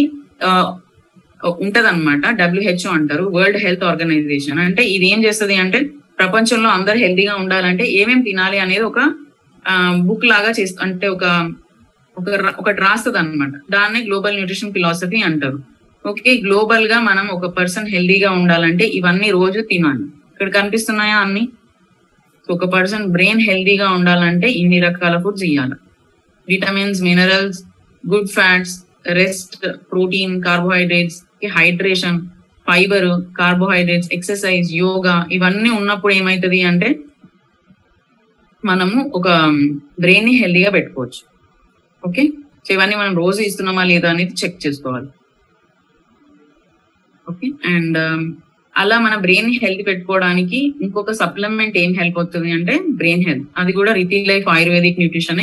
ఉంటది 1.62 1.88
అనమాట 1.88 2.25
డబ్ల్యూహెచ్ఓ 2.39 2.91
అంటారు 2.91 3.23
వరల్డ్ 3.36 3.60
హెల్త్ 3.63 3.84
ఆర్గనైజేషన్ 3.84 4.60
అంటే 4.60 4.84
ఇది 4.88 5.05
ఏం 5.05 5.19
చేస్తుంది 5.25 5.55
అంటే 5.55 5.79
ప్రపంచంలో 6.17 6.69
అందరు 6.69 6.97
హెల్దీగా 6.97 7.34
ఉండాలంటే 7.36 7.86
ఏమేమి 7.99 8.23
తినాలి 8.23 8.57
అనేది 8.60 8.84
ఒక 8.84 8.99
బుక్ 10.07 10.25
లాగా 10.25 10.51
చేస్తూ 10.51 10.79
అంటే 10.81 11.07
ఒక 11.07 11.25
ఒకటి 12.57 12.79
రాస్తుంది 12.81 13.17
అనమాట 13.17 13.53
దాన్నే 13.71 13.99
గ్లోబల్ 13.99 14.36
న్యూట్రిషన్ 14.36 14.73
ఫిలాసఫీ 14.73 15.19
అంటారు. 15.21 15.60
ఓకే 16.05 16.31
గ్లోబల్గా 16.45 16.97
మనం 17.09 17.25
ఒక 17.35 17.47
పర్సన్ 17.57 17.91
హెల్దీగా 17.93 18.29
ఉండాలంటే 18.39 18.85
ఇవన్నీ 18.97 19.27
రోజు 19.37 19.59
తినాలి. 19.69 20.05
ఇక్కడ 20.31 20.49
కనిపిస్తున్నాయా 20.57 21.17
అన్ని? 21.25 21.43
ఒక 22.49 22.65
పర్సన్ 22.75 23.05
బ్రెయిన్ 23.15 23.41
హెల్దీగా 23.49 23.87
ఉండాలంటే 23.97 24.47
ఇన్ని 24.61 24.79
రకాల 24.87 25.15
ఫుడ్స్ 25.23 25.45
ఇవ్వాలి 25.49 25.77
vitamins 26.47 27.01
minerals 27.07 27.59
good 28.03 28.31
fats 28.37 28.75
rest 29.19 29.55
protein 29.91 30.35
carbohydrates 30.47 31.19
hydration 31.57 32.19
fibre 32.67 33.07
carbohydrates 33.39 34.11
exercise 34.17 34.69
yoga 34.81 35.15
ఇవన్నీ 35.37 35.71
ఉన్నప్పుడు 35.79 36.13
ఏమవుతుంది 36.19 36.61
అంటే 36.71 36.89
మనము 38.63 38.99
ఒక 39.17 39.27
బ్రెయిన్ని 40.03 40.33
హెల్దీగా 40.41 40.69
పెట్టుకోవచ్చు. 40.77 41.21
ఓకే? 42.03 42.23
సో 42.65 42.69
ఇవన్నీ 42.73 42.95
మనం 43.01 43.13
రోజు 43.23 43.39
ఇస్తున్నామా 43.47 43.83
లేదా 43.91 44.09
అనేది 44.13 44.33
చెక్ 44.41 44.59
చేసుకోవాలి. 44.65 45.09
ఓకే 47.27 47.47
అండ్ 47.75 47.97
um, 48.05 48.23
అలా 48.75 48.95
మన 48.99 49.15
బ్రెయిన్ 49.15 49.49
హెల్త్ 49.63 49.81
పెట్టుకోవడానికి 49.88 50.59
ఇంకొక 50.81 51.12
సప్లిమెంట్ 51.12 51.75
ఏం 51.77 51.91
హెల్ప్ 51.99 52.17
అవుతుంది 52.17 52.49
అంటే 52.51 52.75
బ్రెయిన్ 52.99 53.25
హెల్త్ 53.27 53.43
అది 53.57 53.71
కూడా 53.71 53.91
రితి 53.99 54.19
లైఫ్ 54.31 54.47
ఆయుర్వేదిక్ 54.47 54.97
న్యూట్రిషన్ 54.99 55.41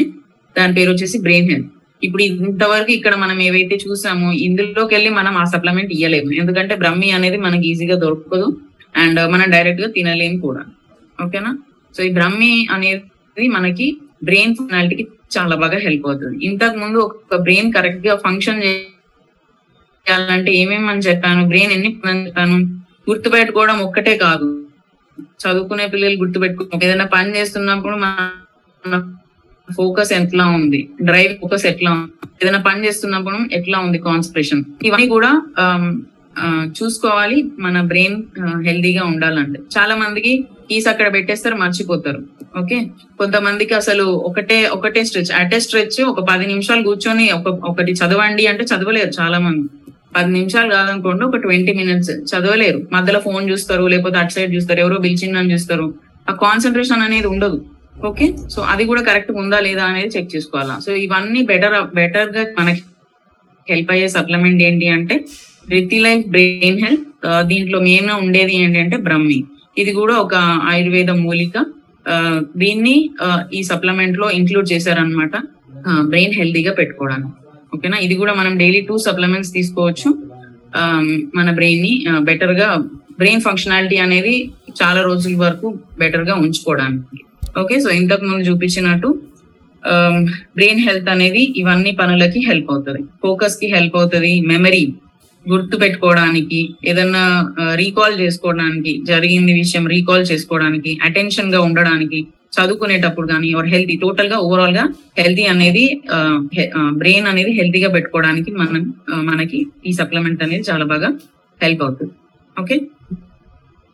దాని 0.57 0.75
పేరు 0.79 0.91
వచ్చేసి 0.91 1.19
బ్రెయిన్ 1.19 1.47
హెల్త్ 1.51 1.69
ఇప్పుడు 2.03 2.23
ఇంతవరకు 2.25 2.93
ఇక్కడ 2.97 3.15
మనం 3.15 3.39
ఏవైతే 3.41 3.77
చూసామో 3.85 4.29
ఇందులోకి 4.47 4.93
వెళ్ళి 4.95 5.11
మనం 5.11 5.35
ఆ 5.37 5.45
సప్లిమెంట్ 5.45 5.93
ఇయ్యలేము. 5.93 6.31
ఎందుకంటే 6.33 6.75
బ్రహ్మి 6.83 7.09
అనేది 7.13 7.37
మనకి 7.37 7.65
ఈజీగా 7.73 7.97
దొరకదు. 8.05 8.49
అండ్ 8.95 9.21
uh, 9.21 9.27
మనం 9.35 9.47
డైరెక్ట్గా 9.57 9.89
తినలేము 9.97 10.39
కూడా. 10.47 10.63
ఓకేనా 11.19 11.53
సో 11.95 12.03
ఈ 12.03 12.11
బ్రహ్మి 12.19 12.53
అనేది 12.77 13.49
మనకి 13.49 13.87
బ్రెయిన్ 14.23 14.55
ఫంక్షనాలిటీకి 14.57 15.05
చాలా 15.37 15.55
బాగా 15.57 15.79
హెల్ప్ 15.87 16.07
అవుతుంది. 16.07 16.37
ఇంతకు 16.47 16.79
ముందు 16.79 16.99
ఒక 17.07 17.37
బ్రెయిన్ 17.47 17.71
కరెక్ట్గా 17.73 18.15
ఫంక్షన్ 18.25 18.61
చేయాలంటే 20.07 20.51
ఏమేమి 20.63 20.89
అని 20.93 21.05
చెప్పాను? 21.09 21.43
బ్రెయిన్ 21.49 21.73
ఎన్ని 21.73 21.91
పనులు 22.05 22.27
చెప్పాను. 22.27 22.59
గుర్తుపెట్టుకోవడం 23.11 23.79
ఒక్కటే 23.87 24.15
కాదు. 24.17 24.49
చదువుకునే 25.43 25.87
పిల్లలు 25.87 26.17
గుర్తుపెట్టుకో 26.23 26.79
ఏదైనా 26.85 27.07
పని 27.15 27.31
చేస్తున్నప్పుడు 27.37 27.97
మన 28.05 28.95
ఫోకస్ 29.69 30.13
ఎట్లా 30.13 30.45
ఉంది? 30.59 30.81
డ్రైవ్ 31.03 31.33
ఫోకస్ 31.41 31.67
ఎట్లా 31.67 31.91
ఉంది? 31.97 32.13
ఏదైనా 32.43 32.61
పని 32.69 32.87
చేస్తున్నప్పుడు 32.87 33.39
ఎట్లా 33.59 33.79
ఉంది 33.87 33.99
కాన్సన్ట్రేషన్? 34.07 34.63
ఇవన్నీ 34.83 35.09
కూడా 35.09 35.31
చూసుకోవాలి. 36.79 37.39
మన 37.59 37.81
బ్రెయిన్ 37.91 38.17
హెల్దీగా 38.67 39.05
ఉండాలంటే. 39.13 39.59
చాలా 39.77 39.95
మందికి 40.03 40.33
కీస్ 40.71 40.87
అక్కడ 40.89 41.09
పెట్టేస్తారు 41.13 41.57
మర్చిపోతారు. 41.63 42.21
ఓకే? 42.61 42.79
కొంతమందికి 43.19 43.75
అసలు 43.75 44.05
ఒకటే 44.29 44.59
ఒకటే 44.77 45.01
స్ట్రెచ్. 45.09 45.33
అటే 45.41 45.59
స్ట్రెచ్ 45.65 45.99
ఒక 46.13 46.21
పది 46.31 46.47
నిమిషాలు 46.47 46.83
కూర్చొని 46.83 47.27
ఒక 47.39 47.49
ఒకటి 47.71 47.93
చదవండి 48.01 48.47
అంటే 48.53 48.65
చదవలేరు 48.73 49.13
చాలా 49.21 49.39
మంది. 49.39 49.67
పది 50.15 50.31
నిమిషాలు 50.37 50.71
కాదనుకోండి 50.77 51.23
ఒక 51.29 51.39
ట్వంటీ 51.45 51.73
మినిట్స్ 51.81 52.13
చదవలేరు. 52.31 52.81
మధ్యలో 52.95 53.21
ఫోన్ 53.27 53.45
చూస్తారు 53.51 53.85
లేకపోతే 53.93 54.17
అటు 54.23 54.33
సైడ్ 54.37 54.53
చూస్తారు 54.57 54.81
ఎవరో 54.85 54.99
పిలిచిందని 55.07 55.53
చూస్తారు. 55.55 55.87
ఆ 56.31 56.33
కాన్సన్ట్రేషన్ 56.45 57.03
అనేది 57.07 57.29
ఉండదు. 57.35 57.59
ఓకే? 58.09 58.27
సో 58.55 58.61
అది 58.73 58.85
కూడా 58.91 59.03
కరెక్ట్ 59.09 59.33
ఉందా 59.41 59.59
లేదా 59.67 59.85
అనేది 59.91 60.11
చెక్ 60.17 60.31
చేసుకోవాలా. 60.35 60.75
సో 60.85 60.91
ఇవన్నీ 61.05 61.41
బెటర్ 61.51 61.77
బెటర్గా 61.99 62.43
మనకి 62.59 62.83
హెల్ప్ 63.71 63.91
అయ్యే 63.95 64.09
సప్లిమెంట్ 64.17 64.61
ఏంటి 64.69 64.87
అంటే 64.97 65.17
రితి 65.75 65.99
లైఫ్ 66.07 66.25
బ్రెయిన్ 66.35 66.79
హెల్త్ 66.85 67.07
దీంట్లో 67.51 67.79
మెయిన్గా 67.89 68.15
ఉండేది 68.25 68.55
ఏంటంటే 68.63 68.97
బ్రహ్మి 69.09 69.41
ఇది 69.81 69.93
కూడా 69.99 70.15
ఒక 70.25 70.35
ఆయుర్వేద 70.71 71.11
మూలిక. 71.25 71.59
దీన్ని 72.63 72.97
ఈ 73.59 73.61
సప్లిమెంట్లో 73.71 74.27
ఇంక్లూడ్ 74.39 74.69
చేశారనమాట 74.73 75.37
బ్రెయిన్ 76.11 76.35
హెల్తీగా 76.39 76.73
పెట్టుకోవడానికి. 76.81 77.35
ఓకేనా? 77.75 77.99
ఇది 77.99 78.15
కూడా 78.15 78.33
మనం 78.33 78.53
డైలీ 78.59 78.81
టూ 78.81 78.95
సప్లిమెంట్స్ 78.99 79.53
తీసుకోవచ్చు. 79.53 80.11
ఆ, 80.75 80.83
మన 81.35 81.49
బ్రెయిన్ని 81.51 81.93
uh, 82.11 82.21
బెటర్గా 82.21 82.69
బ్రెయిన్ 83.19 83.43
ఫంక్షనాలిటీ 83.47 83.97
అనేది 83.97 84.35
చాలా 84.81 85.01
రోజుల 85.03 85.35
వరకు 85.37 85.69
బెటర్గా 85.99 86.35
ఉంచుకోవడానికి. 86.35 87.17
ఓకే 87.59 87.77
సో 87.81 87.89
ఇంతకు 87.91 88.25
ముందు 88.25 88.45
చూపించినట్టు 88.51 89.09
um, 89.83 90.17
బ్రెయిన్ 90.57 90.83
హెల్త్ 90.87 91.11
అనేది 91.11 91.43
ఇవన్నీ 91.57 91.93
పనులకి 91.93 92.43
హెల్ప్ 92.49 92.71
అవుతుంది. 92.71 93.03
ఫోకస్కి 93.23 93.69
హెల్ప్ 93.75 93.97
అవుతుంది. 93.97 94.33
మెమరీ 94.53 94.85
గుర్తు 95.47 95.77
పెట్టుకోవడానికి 95.77 96.61
ఏదన్నా 96.85 97.25
uh, 97.61 97.75
రీకాల్ 97.75 98.17
చేసుకోవడానికి 98.21 98.93
జరిగింది 99.05 99.53
విషయం 99.53 99.87
రీకాల్ 99.87 100.27
చేసుకోవడానికి 100.33 100.93
అటెన్షన్గా 101.03 101.61
ఉండడానికి 101.61 102.21
చదువుకునేటప్పుడు 102.57 103.27
కానీ 103.33 103.47
ఎవరు 103.55 103.69
హెల్తీ 103.75 103.95
టోటల్గా 104.05 104.39
ఓవరాల్గా 104.47 104.85
హెల్తీ 105.19 105.45
అనేది 105.53 105.85
బ్రెయిన్ 107.01 107.29
అనేది 107.33 107.53
హెల్తీగా 107.59 107.91
పెట్టుకోవడానికి 107.97 108.51
మనం 108.63 108.83
మనకి 109.31 109.61
ఈ 109.89 109.93
సప్లిమెంట్ 110.01 110.43
అనేది 110.47 110.65
చాలా 110.71 110.87
బాగా 110.93 111.11
హెల్ప్ 111.61 111.83
అవుతుంది. 111.87 112.13
ఓకే 112.57 112.77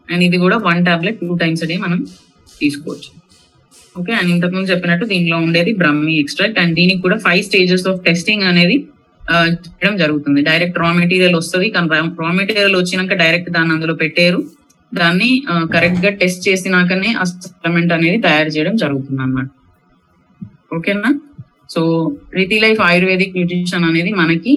అండ్ 0.08 0.22
ఇది 0.28 0.38
కూడా 0.44 0.56
one 0.68 0.82
tablet 0.88 1.18
two 1.22 1.36
times 1.42 1.64
day 1.70 1.76
మనం 1.84 2.00
తీసుకోవచ్చు. 2.60 3.10
ఓకే 4.00 4.12
అండ్ 4.18 4.30
ఇంతకుముందు 4.34 4.68
చెప్పినట్టు 4.72 5.04
దీనిలో 5.12 5.36
ఉండేది 5.46 5.72
బ్రహ్మి 5.82 6.14
ఎక్స్ట్రాక్ట్ 6.22 6.58
అండ్ 6.62 6.74
దీనికి 6.80 7.00
కూడా 7.06 7.16
ఫైవ్ 7.26 7.42
స్టేజెస్ 7.48 7.86
ఆఫ్ 7.92 8.00
టెస్టింగ్ 8.08 8.44
అనేది 8.50 8.76
చేయడం 9.70 9.94
జరుగుతుంది. 10.02 10.40
డైరెక్ట్ 10.48 10.76
రా 10.82 10.88
మెటీరియల్ 11.00 11.36
వస్తుంది 11.40 11.68
కానీ 11.76 11.88
రా 12.24 12.30
మెటీరియల్ 12.40 12.76
వచ్చినాక 12.82 13.14
డైరెక్ట్ 13.22 13.50
దాన్ని 13.56 13.72
అందులో 13.76 13.94
పెట్టారు 14.02 14.40
దాన్ని 14.92 15.30
కరెక్ట్గా 15.72 16.10
టెస్ట్ 16.10 16.48
చేసినాకనే 16.48 17.14
ఆ 17.14 17.24
సప్లిమెంట్ 17.24 17.92
అనేది 17.92 18.18
తయారు 18.22 18.48
చేయడం 18.48 18.76
జరుగుతుంది 18.76 19.22
అన్నమాట 19.22 19.48
ఓకేనా? 20.76 21.10
సో 21.70 21.80
రితి 22.34 22.60
లైఫ్ 22.60 22.80
ఆయుర్వేదిక్ 22.80 23.36
న్యూట్రిషన్ 23.36 23.84
అనేది 23.84 24.10
మనకి 24.12 24.52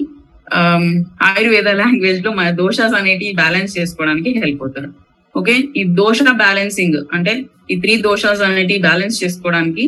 ఆయుర్వేద 1.22 1.68
లాంగ్వేజ్లో 1.68 2.30
మన 2.32 2.50
దోషాస్ 2.50 2.94
అనేటివి 2.94 3.32
బ్యాలెన్స్ 3.32 3.78
చేసుకోవడానికి 3.78 4.30
హెల్ప్ 4.38 4.62
అవుతారు. 4.62 4.88
ఓకే? 5.34 5.54
ఈ 5.76 5.82
దోష 5.84 6.22
బ్యాలెన్సింగ్ 6.44 6.98
అంటే 7.12 7.32
ఈ 7.70 7.80
త్రీ 7.80 7.96
దోషాస్ 8.02 8.42
అనేటివి 8.42 8.78
బ్యాలెన్స్ 8.78 9.24
చేసుకోవడానికి 9.24 9.84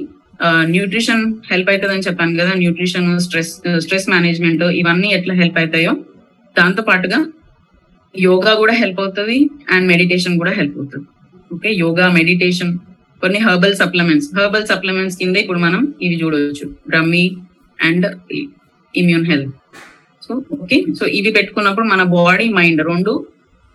న్యూట్రిషన్ 0.66 1.35
హెల్ప్ 1.50 1.70
అవుతుంది 1.70 1.92
అని 1.92 2.02
చెప్పాను 2.02 2.38
కదా 2.38 2.52
న్యూట్రిషన్ 2.55 3.20
స్ట్రెస్ 3.20 3.52
స్ట్రెస్ 3.78 4.09
మేనేజ్మెంట్ 4.11 4.62
ఇవన్నీ 4.81 5.09
ఎట్లా 5.09 5.35
హెల్ప్ 5.35 5.59
అవుతాయో 5.59 5.92
దాంతో 6.57 6.83
పాటుగా 6.83 7.18
యోగా 8.14 8.53
కూడా 8.61 8.75
హెల్ప్ 8.81 9.01
అవుతుంది 9.03 9.37
అండ్ 9.75 9.87
మెడిటేషన్ 9.92 10.35
కూడా 10.40 10.53
హెల్ప్ 10.59 10.77
అవుతుంది. 10.81 11.07
ఓకే 11.55 11.70
యోగా 11.83 12.07
మెడిటేషన్ 12.18 12.72
కొన్ని 13.22 13.40
హర్బల్ 13.46 13.75
సప్లిమెంట్స్ 13.81 14.29
హర్బల్ 14.38 14.66
సప్లిమెంట్స్ 14.70 15.16
కింద 15.20 15.37
ఇప్పుడు 15.44 15.61
మనం 15.66 15.83
ఇవి 16.05 16.16
చూడవచ్చు 16.22 16.66
Brahmi 16.92 17.25
and 17.79 18.07
immune 18.94 19.27
health 19.31 19.53
so 20.25 20.33
okay 20.62 20.79
so 20.98 21.05
ఇవి 21.18 21.31
పెట్టుకున్నప్పుడు 21.37 21.87
మన 21.92 22.03
బాడీ 22.18 22.46
మైండ్ 22.59 22.83
రెండు 22.90 23.12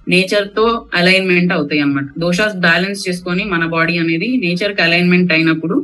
నేచర్తో 0.08 0.66
అలైన్మెంట్ 1.00 1.52
అవుతాయి 1.56 1.82
అన్నమాట. 1.86 2.06
దోషాస్ 2.24 2.56
బ్యాలెన్స్ 2.66 3.00
చేసుకొని 3.08 3.44
మన 3.54 3.64
బాడీ 3.74 3.96
అనేది 4.04 4.30
నేచర్కి 4.44 4.82
అలైన్మెంట్ 4.86 5.32
అయినప్పుడు 5.38 5.76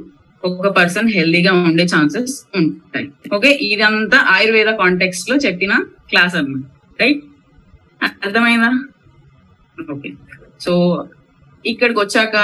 ఒక్కొక్క 0.44 0.70
పర్సన్ 0.78 1.10
హెల్దీగా 1.16 1.52
ఉండే 1.70 1.86
ఛాన్సెస్ 1.94 2.34
ఉంటాయి. 2.60 3.08
ఓకే 3.36 3.52
ఇదంతా 3.74 4.18
ఆయుర్వేద 4.36 4.72
కాంటెక్స్ట్లో 4.82 5.36
చెప్పిన 5.46 5.74
క్లాస్ 6.12 6.36
అన్నమాట. 6.40 6.64
రైట్ 7.02 7.22
అర్థమైందా? 8.04 8.72
ఓకే. 9.92 10.14
సో 10.62 11.04
ఇక్కడికి 11.66 12.00
వచ్చాక 12.00 12.36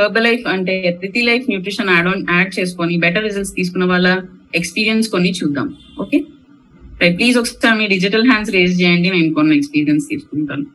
హెర్బల్ 0.00 0.24
లైఫ్ 0.24 0.46
అంటే 0.46 0.98
ప్రతి 1.02 1.22
life 1.22 1.44
nutrition 1.48 1.90
add 1.90 2.06
on 2.06 2.26
add 2.30 2.58
చేసుకొని 2.58 2.96
బెటర్ 2.96 3.24
రిజల్ట్స్ 3.24 3.54
తీసుకున్న 3.54 3.84
వాళ్ళ 3.84 4.22
ఎక్స్పీరియన్స్ 4.54 5.08
కొన్ని 5.08 5.30
చూద్దాం. 5.30 5.76
ఓకే? 6.00 6.24
ప్లీజ్ 7.16 7.38
ఒకసారి 7.38 7.78
మీ 7.78 7.86
డిజిటల్ 7.86 8.30
హ్యాండ్స్ 8.30 8.52
రేజ్ 8.52 8.80
చేయండి. 8.82 9.10
నేను 9.10 9.34
కొన్ని 9.34 9.56
ఎక్స్పీరియన్స్ 9.56 10.08
తీసుకుంటాను. 10.10 10.66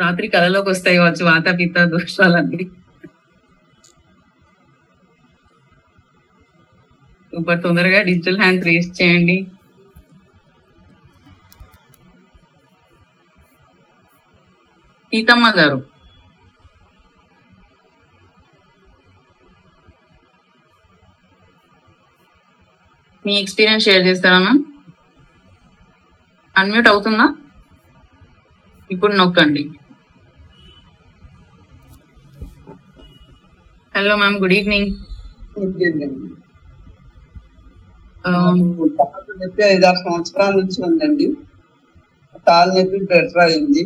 రాత్రి 0.00 0.26
కళలోకి 0.28 0.68
వస్తాయి 0.70 0.96
కావచ్చు 0.96 1.24
వాతాపిత 1.24 1.58
పిత్త 1.60 1.84
దోషాలన్నీ. 1.84 2.64
సూపర్. 7.32 7.62
తొందరగా 7.62 8.02
డిజిటల్ 8.08 8.38
హ్యాండ్ 8.40 8.64
రేస్ 8.68 8.90
చేయండి. 9.02 9.38
సీతమ్మ 15.12 15.46
గారు. 15.58 15.78
మీ 23.26 23.32
ఎక్స్పీరియన్స్ 23.40 23.84
షేర్ 23.84 24.06
చేస్తారా 24.06 24.38
మ్యామ్? 24.38 24.62
అన్మ్యూట్ 26.56 26.88
అవుతుందా? 26.88 27.26
ఇప్పుడు 28.90 29.12
నొక్కండి. 29.12 29.62
హలో 33.94 34.14
మ్యామ్ 34.16 34.36
గుడ్ 34.42 34.52
ఈవినింగ్ 34.56 34.90
నొప్పి 39.40 39.62
ఐదారు 39.72 39.98
సంవత్సరాల 40.04 40.52
నుంచి 40.58 40.78
ఉందండి. 40.88 41.26
కాలు 42.46 42.72
నొప్పి 42.76 42.98
బెటర్ 43.10 43.40
అయింది. 43.44 43.82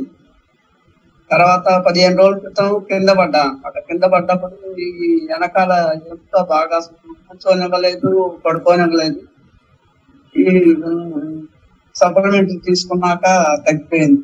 తర్వాత 1.30 1.66
పదిహేను 1.86 2.16
రోజుల 2.20 2.38
క్రితం 2.42 2.68
కింద 2.90 3.10
పడ్డా. 3.20 3.44
అక్కడ 3.66 3.82
కింద 3.90 4.04
పడ్డప్పుడు 4.14 4.56
ఈ 4.86 4.88
వెనకాల 5.30 5.72
ఎంత 6.14 6.42
బాగా 6.52 6.78
కూర్చోనివ్వలేదు 7.28 8.10
పడుకోనివ్వలేదు. 8.44 9.20
ఈ 10.36 10.44
సప్లిమెంట్ 11.96 12.52
తీసుకున్నాక 12.66 13.24
తగ్గిపోయింది. 13.68 14.22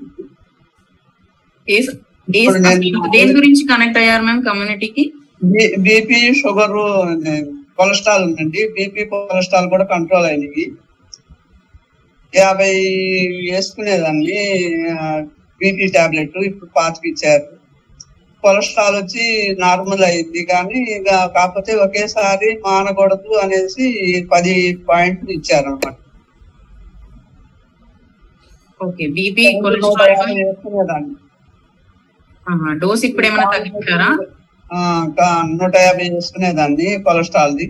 దేని 3.14 3.32
గురించి 3.38 3.62
కనెక్ట్ 3.72 3.98
అయ్యారు 4.02 4.24
మ్యామ్ 4.28 4.44
కమ్యూనిటీకి 4.48 5.04
బీపీ 5.84 6.18
షుగర్ 6.40 6.74
కొలెస్ట్రాల్ 7.78 8.24
ఉందండి. 8.26 8.62
బీపీ 8.74 9.02
కొలెస్ట్రాల్ 9.12 9.68
కూడా 9.70 9.84
కంట్రోల్ 9.92 10.26
అయినాయి 10.26 10.64
యాభై 12.34 12.74
వేసుకునేదాన్ని. 13.46 14.40
బీపీ 15.60 15.86
టాబ్లెట్ 15.96 16.36
ఇప్పుడు 16.48 16.70
పాతికి 16.76 17.08
ఇచ్చారు 17.12 17.46
కొలెస్ట్రాల్ 18.44 18.94
వచ్చి 18.98 19.24
నార్మల్ 19.64 20.04
అయింది 20.06 20.42
కానీ 20.50 20.78
ఇక 20.96 21.08
కాకపోతే 21.34 21.72
ఒకేసారి 21.84 22.48
మానకూడదు 22.68 23.32
అనేసి 23.42 23.86
పది 24.32 24.54
పాయింట్లు 24.88 25.30
ఇచ్చారు 25.38 25.68
అనమాట 25.70 25.96
ఓకే 28.80 29.06
బీపీ 29.16 29.44
కొలెస్ట్రాల్ 29.64 31.10
డోస్ 32.82 33.04
ఇప్పుడు 33.08 33.26
ఏమైనా 33.26 33.46
తగ్గించారా? 33.54 34.08
నూట 35.58 35.74
యాభై 35.86 36.06
వేసుకునేదాన్ని 36.14 36.88
కొలెస్ట్రాల్ది. 37.06 37.66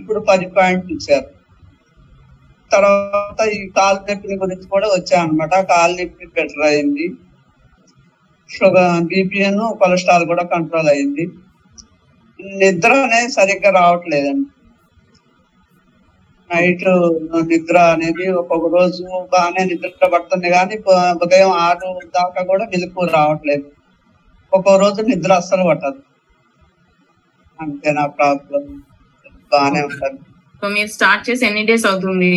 ఇప్పుడు 0.00 0.20
పది 0.28 0.46
పాయింట్లు 0.56 0.92
ఇచ్చారు. 0.96 1.28
తర్వాత 2.74 3.40
ఈ 3.56 3.60
కాలు 3.76 4.00
నొప్పి 4.08 4.36
గురించి 4.42 4.66
కూడా 4.74 4.88
వచ్చాయన్నమాట. 4.96 5.54
కాలు 5.72 5.94
నొప్పి 6.00 6.26
బెటర్ 6.36 6.64
అయింది. 6.70 7.06
షుగర్ 8.50 9.00
బీపీఎన్ 9.10 9.62
కొలెస్ట్రాల్ 9.80 10.24
కూడా 10.32 10.44
కంట్రోల్ 10.54 10.90
అయింది. 10.94 11.24
నిద్ర 12.60 12.92
అనేది 13.06 13.30
సరిగ్గా 13.38 13.70
రావట్లేదండి. 13.80 14.48
నైట్ 16.50 16.84
నిద్ర 17.50 17.78
అనేది 17.94 18.26
ఒక్కొక్క 18.40 18.68
రోజు 18.76 19.04
బాగానే 19.34 19.62
నిద్ర 19.70 20.06
పడుతుంది 20.12 20.48
కానీ 20.56 20.76
ఉదయం 21.24 21.50
ఆరు 21.66 21.88
దాకా 22.18 22.42
కూడా 22.50 22.64
మెలకు 22.72 23.06
రావట్లేదు. 23.16 23.66
ఒక్కో 24.52 24.74
రోజు 24.84 25.00
నిద్ర 25.10 25.32
అస్సలు 25.40 25.64
పట్టదు. 25.70 26.00
అంతే 27.62 27.90
నా 27.98 28.04
ప్రాబ్లం 28.18 28.64
బాగానే 29.52 29.80
ఉంటుంది. 29.88 30.20
సో 30.60 30.68
మీరు 30.76 30.90
స్టార్ట్ 30.96 31.26
చేసి 31.28 31.42
ఎన్ని 31.48 31.62
డేస్ 31.70 31.86
అవుతుంది? 31.90 32.32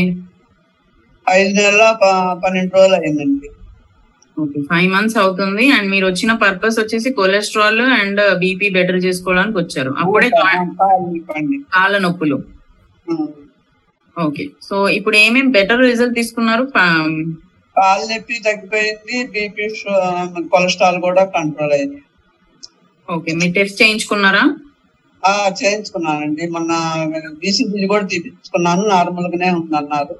ఐదు 1.27 1.51
నెలల 1.59 1.83
పన్నెండు 2.43 2.71
రోజులు 2.77 2.95
అయిందండి. 2.99 3.49
ఓకే 4.37 4.59
ఫైవ్ 4.71 4.89
మంత్స్ 4.95 5.17
అవుతుంది. 5.23 5.65
అండ్ 5.75 5.87
మీరు 5.93 6.05
వచ్చిన 6.09 6.31
పర్పస్ 6.43 6.77
వచ్చేసి 6.81 7.09
కొలెస్ట్రాల్ 7.19 7.81
అండ్ 7.99 8.21
బీపీ 8.43 8.67
బెటర్ 8.77 8.99
చేసుకోవడానికి 9.05 9.57
వచ్చారు. 9.61 9.91
అప్పుడే. 10.03 10.29
కాళ్ళ 11.75 11.95
నొప్పులు. 12.05 12.37
ఓకే 14.25 14.45
సో 14.67 14.75
ఇప్పుడు 14.97 15.15
ఏమేం 15.25 15.47
బెటర్ 15.57 15.83
రిజల్ట్ 15.89 16.15
తీసుకున్నారు? 16.19 16.63
కాలు 17.75 18.05
నొప్పి 18.11 18.37
తగ్గిపోయింది 18.47 19.17
బీపీ 19.35 19.67
కొలెస్ట్రాల్ 20.53 20.99
కూడా 21.07 21.23
కంట్రోల్ 21.37 21.73
అయింది. 21.77 22.01
ఓకే 23.09 23.31
మీరు 23.41 23.53
టెస్ట్ 23.59 23.79
చేయించుకున్నారా? 23.81 24.43
ఆ 25.25 25.51
చేయించుకున్నానండి. 25.63 26.49
మొన్న 26.49 26.71
బీసీజీ 27.39 27.87
కూడా 27.87 28.05
తీపించుకున్నాను 28.07 28.83
నార్మల్ 28.87 29.25
గానే 29.25 29.49
ఉందన్నారు. 29.51 30.15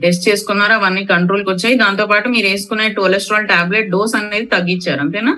టెస్ట్ 0.00 0.28
చేసుకున్నారా? 0.28 0.74
అవన్నీ 0.74 1.06
కంట్రోల్కి 1.06 1.50
వచ్చాయి. 1.50 1.74
దాంతో 1.76 2.06
పాటు 2.06 2.28
మీరు 2.28 2.46
వేసుకునే 2.46 2.94
కొలెస్ట్రాల్ 2.94 3.48
టాబ్లెట్ 3.48 3.90
డోస్ 3.90 4.14
అనేది 4.16 4.46
తగ్గించారు 4.46 5.00
అంతేనా? 5.00 5.32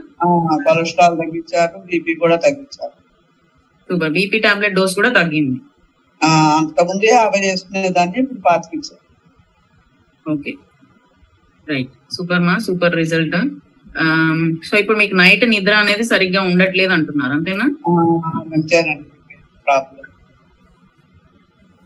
కొలెస్ట్రాల్ 0.69 1.19
తగ్గించారు 1.19 1.79
బీపీ 1.87 2.15
కూడా 2.15 2.37
తగ్గించారు 2.37 2.95
సూపర్. 3.89 4.13
బీపీ 4.13 4.39
టాబ్లెట్ 4.39 4.75
డోస్ 4.75 4.95
కూడా 4.95 5.13
తగ్గింది. 5.13 5.61
అంతకుముందే 6.57 7.07
యాభై 7.07 7.41
చేసుకునేదాన్ని 7.41 8.19
ఇప్పుడు 8.23 8.41
పాతికిచ్చారు. 8.41 9.03
ఓకే. 10.33 10.53
రైట్. 11.69 11.91
సూపర్ 12.13 12.41
మా. 12.41 12.59
Super 12.59 12.97
result. 12.97 13.37
సో 14.69 14.75
ఇప్పుడు 14.83 14.99
మీకు 14.99 15.15
నైట్ 15.15 15.45
నిద్ర 15.55 15.75
అనేది 15.83 16.05
సరిగ్గా 16.13 16.41
ఉండట్లేదు 16.51 16.93
అంటున్నారు 16.97 17.35
అంతేనా? 17.39 17.67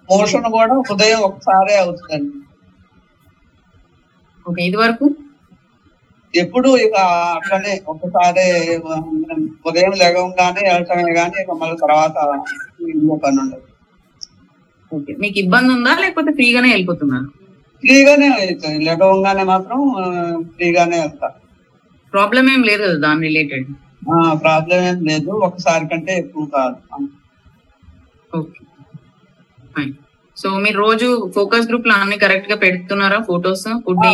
మోషన్ 0.09 0.47
కూడా 0.57 0.75
ఉదయం 0.93 1.23
ఒకసారే 1.29 1.75
అవుతుందండి. 1.83 2.35
ఓకే 4.47 4.61
ఇది 4.69 4.79
వరకు? 4.83 5.07
ఎప్పుడు 6.35 6.71
ఇక 6.85 6.97
అట్లనే 7.37 7.73
ఒకసారి 7.93 8.45
ఉదయం 9.69 9.95
లేవగానే 10.03 10.63
వెళ్ళటమే 10.69 11.13
కానీ 11.19 11.37
ఇక 11.43 11.53
మళ్ళీ 11.63 11.77
తర్వాత 11.85 12.15
పని 13.25 13.39
ఉండదు. 13.43 13.65
ఓకే 14.93 15.13
మీకు 15.23 15.39
ఇబ్బంది 15.45 15.71
ఉందా 15.77 15.93
లేకపోతే 16.03 16.33
ఫ్రీగానే 16.39 16.69
వెళ్ళిపోతున్నారు? 16.75 17.29
ఫ్రీగానే 17.83 18.29
అవుతుంది 18.37 18.79
లెగవంగానే 18.89 19.43
మాత్రం 19.53 19.81
ఫ్రీగానే 20.55 20.99
వెళ్తా 21.05 21.29
ప్రాబ్లం 22.15 22.47
ఏం 22.55 22.63
లేదు 22.71 22.83
కదా 22.87 22.99
దాని 23.07 23.27
రిలేటెడ్ 23.29 23.69
ప్రాబ్లం 24.45 24.81
ఏం 24.91 24.99
లేదు. 25.11 25.31
ఒకసారి 25.47 25.85
కంటే 25.91 26.13
ఎక్కువ 26.23 26.45
కాదు. 26.57 26.77
ఓకే 28.39 28.61
ఫైన్ 29.75 29.93
సో 30.37 30.49
మీరు 30.65 30.79
రోజు 30.87 31.07
ఫోకస్ 31.37 31.69
గ్రూప్లో 31.71 31.95
అన్ని 32.03 32.17
కరెక్ట్గా 32.25 32.57
పెడుతున్నారా? 32.65 33.19
ఫొటోస్ 33.29 33.65
ఫుడ్ 33.87 34.05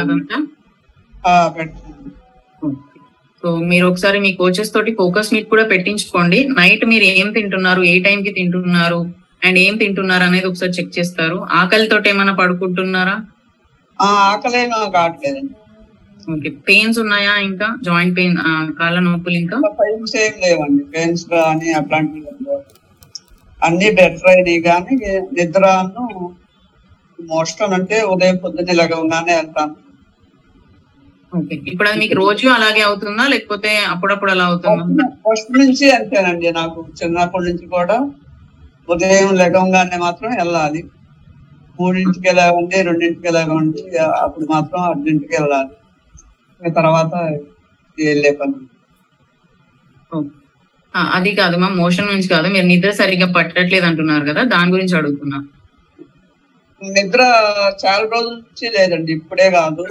అదంతా? 0.00 0.38
సో 3.42 3.48
మీరు 3.70 3.84
ఒకసారి 3.90 4.18
మీ 4.24 4.30
కోచెస్ 4.40 4.72
తోటి 4.74 4.92
ఫోకస్ 5.00 5.32
మీట్ 5.34 5.48
కూడా 5.52 5.64
పెట్టించుకోండి. 5.72 6.38
నైట్ 6.60 6.84
మీరు 6.92 7.06
ఏం 7.18 7.28
తింటున్నారు? 7.36 7.82
ఏ 7.92 7.94
టైం 8.06 8.18
కి 8.26 8.32
తింటున్నారు? 8.38 9.00
అండ్ 9.46 9.58
ఏం 9.64 9.74
తింటున్నారు 9.82 10.24
అనేది 10.28 10.46
ఒకసారి 10.50 10.72
చెక్ 10.78 10.96
చేస్తారు. 10.98 11.36
ఆకలితో 11.60 11.98
ఏమైనా 12.12 12.34
పడుకుంటున్నారా? 12.40 13.16
ఆకలి 13.98 14.62
కావట్లేదండి. 14.96 15.54
ఓకే. 16.28 16.48
పెయిన్స్ 16.68 16.98
ఉన్నాయా 16.98 17.34
ఇంకా? 17.48 17.68
జాయింట్ 17.82 18.16
పెయిన్ 18.16 18.36
కాళ్ళ 18.78 18.98
నొప్పులు 18.98 19.36
ఇంకా? 19.42 19.56
పెయిన్స్ 19.80 20.16
ఏం 20.16 20.34
లేవండి. 20.44 20.82
పెయిన్స్ 20.94 21.24
కానీ 21.32 21.68
అట్లాంటివి. 21.72 22.24
అన్ని 23.62 23.88
బెటర్ 23.90 24.28
అయినాయి 24.28 24.60
కానీ 24.62 24.94
నిద్రను 25.36 26.04
మోషన్ 27.18 27.74
అంటే 27.74 27.96
ఉదయం 28.12 28.36
పొద్దున్నే 28.36 28.72
లెగవగానే 28.72 29.32
వెళ్తాను. 29.36 29.74
ఓకే. 31.32 31.54
ఇప్పుడు 31.72 31.88
అది 31.88 31.98
మీకు 31.98 32.14
రోజు 32.14 32.46
అలాగే 32.48 32.80
అవుతుందా? 32.80 33.24
లేకపోతే 33.26 33.70
అప్పుడప్పుడు 33.94 34.30
అలా 34.30 34.44
అవుతుందా? 34.44 35.06
ఫస్ట్ 35.24 35.50
నుంచి 35.58 35.86
అంతేనండి 35.90 36.52
నాకు. 36.52 36.80
చిన్నప్పటి 37.00 37.44
నుంచి 37.48 37.66
కూడా 37.68 37.96
ఉదయం 38.88 39.30
లెగంగానే 39.40 39.96
మాత్రం 39.96 40.30
వెళ్ళాలి. 40.36 40.80
మూడింటికి 41.78 42.26
వెళ్ళాలండి 42.28 42.76
రెండింటికి 42.82 43.26
వెళ్ళాలండి 43.26 43.82
అప్పుడు 44.22 44.46
మాత్రం 44.46 44.80
అర్జెంట్కి 44.82 45.34
వెళ్ళాలి. 45.36 45.72
తర్వాత 46.60 47.14
అది 51.14 51.30
కాదు 51.34 51.56
మా 51.56 51.68
మోషన్ 51.78 52.10
నుంచి 52.12 52.28
కాదు. 52.28 52.48
మీరు 52.48 52.66
నిద్ర 52.66 52.90
సరిగ్గా 52.92 53.32
పట్టట్లేదు 53.32 53.86
అంటున్నారు 53.86 54.24
కదా 54.24 54.42
దాని 54.52 54.72
గురించి 54.72 54.94
అడుగుతున్నా. 54.96 55.38
నిద్ర 56.80 57.20
చాలా 57.82 58.04
రోజుల 58.04 58.32
నుంచి 58.34 58.66
లేదండి 58.76 59.12
ఇప్పుడే 59.12 59.46
కాదు. 59.50 59.84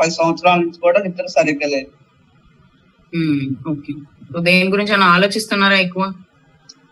పది 0.00 0.10
సంవత్సరాల 0.10 0.58
నుంచి 0.60 0.78
కూడా 0.78 0.98
నిద్ర 1.02 1.26
సరిగ్గా 1.28 1.68
లేదు. 1.68 1.90
ఓకే. 3.70 3.92
దేని 4.40 4.70
గురించి 4.70 4.94
ఆలోచిస్తున్నారా 5.08 5.76
ఎక్కువ? 5.78 6.04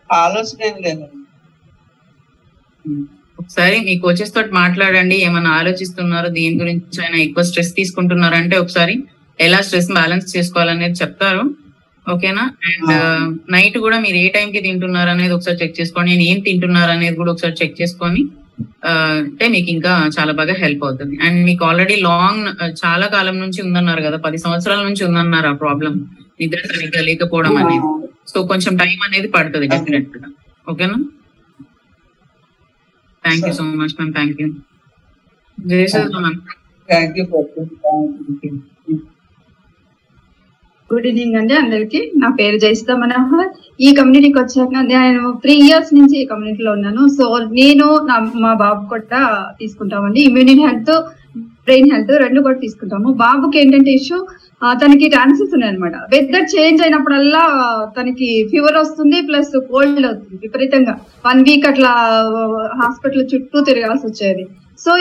ఆలోచన 0.09 0.59
ఏం 0.63 0.77
లేదండి. 0.81 1.17
ఒకసారి 3.41 3.77
మీ 3.87 3.93
కోచెస్ 4.05 4.33
తోటి 4.35 4.51
మాట్లాడండి 4.61 5.17
ఏమైనా 5.27 5.51
ఆలోచిస్తున్నారు 5.59 6.29
దేని 6.37 6.55
గురించి 6.61 6.99
అయినా 7.03 7.17
ఎక్కువ 7.25 7.43
స్ట్రెస్ 7.49 7.71
తీసుకుంటున్నారంటే 7.79 8.55
ఒకసారి 8.63 8.95
ఎలా 9.39 9.59
స్ట్రెస్ 9.67 9.91
బ్యాలెన్స్ 9.97 10.27
చేసుకోవాలనేది 10.35 10.97
చెప్తారు. 11.01 11.43
ఓకేనా? 12.05 12.43
అండ్ 12.69 12.91
నైట్ 13.55 13.77
కూడా 13.85 13.97
మీరు 14.05 14.17
ఏ 14.23 14.27
టైం 14.35 14.49
కి 14.55 14.59
తింటున్నారు 14.67 15.09
అనేది 15.13 15.33
ఒకసారి 15.37 15.57
చెక్ 15.61 15.75
చేసుకోండి. 15.79 16.09
నేను 16.13 16.25
ఏం 16.31 16.39
తింటున్నారు 16.47 16.91
అనేది 16.97 17.17
కూడా 17.21 17.31
ఒకసారి 17.33 17.55
చెక్ 17.61 17.75
చేసుకొని 17.81 18.21
అంటే 19.31 19.45
మీకు 19.55 19.69
ఇంకా 19.75 19.91
చాలా 20.15 20.33
బాగా 20.39 20.53
హెల్ప్ 20.61 20.83
అవుతుంది. 20.87 21.15
అండ్ 21.25 21.39
మీకు 21.49 21.63
ఆల్రెడీ 21.69 21.95
లాంగ్ 22.07 22.45
చాలా 22.83 23.07
కాలం 23.15 23.35
నుంచి 23.43 23.59
ఉందన్నారు 23.65 24.01
కదా 24.07 24.17
పది 24.25 24.37
సంవత్సరాల 24.45 24.81
నుంచి 24.87 25.03
ఉందన్నారు 25.09 25.49
ఆ 25.51 25.55
ప్రాబ్లం 25.63 25.93
నిద్ర 26.41 26.61
సరిగ్గా 26.71 27.01
లేకపోవడం 27.09 27.53
అనేది. 27.61 27.87
సో 28.31 28.37
కొంచెం 28.51 28.73
టైం 28.83 28.97
అనేది 29.07 29.29
పడుతుంది 29.35 29.67
డెఫినెట్గా. 29.75 30.29
ఓకేనా? 30.67 30.97
Thank 33.27 33.45
you 33.49 33.53
so 33.59 33.65
much 33.81 33.95
ma'am 33.99 34.13
thank 34.17 34.41
you 34.43 34.49
Jayasudha 35.57 36.15
ma'am 36.25 36.39
thank 36.89 37.15
you 37.19 37.25
good 40.89 41.07
evening 41.09 41.37
అండి 41.39 41.55
అందరికి 41.61 41.99
నా 42.21 42.27
పేరు 42.39 42.57
జయసుధ 42.63 42.91
మనోహర్. 42.99 43.49
ఈ 43.85 43.87
కమ్యూనిటీకి 43.97 44.37
వచ్చాక 44.41 44.73
నేను 44.91 45.23
త్రీ 45.43 45.55
ఇయర్స్ 45.65 45.91
నుంచి 45.97 46.15
ఈ 46.21 46.25
కమ్యూనిటీలో 46.29 46.71
ఉన్నాను. 46.77 47.01
సో 47.17 47.25
నేను 47.57 47.87
నా 48.09 48.17
మా 48.43 48.51
బాబు 48.61 48.81
కూడా 48.93 49.21
తీసుకుంటామండి. 49.59 50.21
ఇమ్యూనిటీ 50.29 50.63
హెల్త్ 50.67 50.93
బ్రెయిన్ 51.67 51.89
హెల్త్ 51.93 52.13
రెండు 52.23 52.39
కూడా 52.47 52.57
తీసుకుంటాము. 52.65 53.09
బాబుకి 53.23 53.57
ఏంటంటే 53.61 53.91
ఇష్యూ 53.99 54.19
తనకి 54.81 55.07
టాన్సెస్ 55.15 55.51
ఉన్నాయి 55.55 55.71
అనమాట 55.71 55.95
వెదర్ 56.13 56.47
చేంజ్ 56.53 56.79
అయినప్పుడల్లా 56.85 57.41
తనకి 57.97 58.29
ఫీవర్ 58.51 58.77
వస్తుంది 58.83 59.17
ప్లస్ 59.27 59.51
కోల్డ్ 59.71 60.05
అవుతుంది 60.09 60.39
విపరీతంగా. 60.45 60.93
వన్ 61.27 61.43
వీక్ 61.47 61.67
అట్లా 61.71 61.91
హాస్పిటల్ 62.81 63.29
చుట్టూ 63.33 63.59
తిరగాల్సి 63.69 64.05
వచ్చేది. 64.09 64.45
సో 64.83 64.91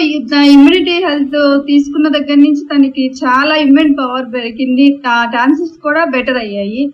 ఇమ్యూనిటీ 0.56 0.96
హెల్త్ 1.06 1.38
తీసుకున్న 1.70 2.08
దగ్గర 2.16 2.38
నుంచి 2.44 2.62
తనకి 2.72 3.04
చాలా 3.22 3.54
ఇమ్యూన్ 3.64 3.92
పవర్ 3.98 4.28
పెరిగింది. 4.36 4.86
టాన్సెస్ 5.34 5.74
కూడా 5.86 6.02
బెటర్ 6.14 6.40
అయ్యాయి. 6.44 6.84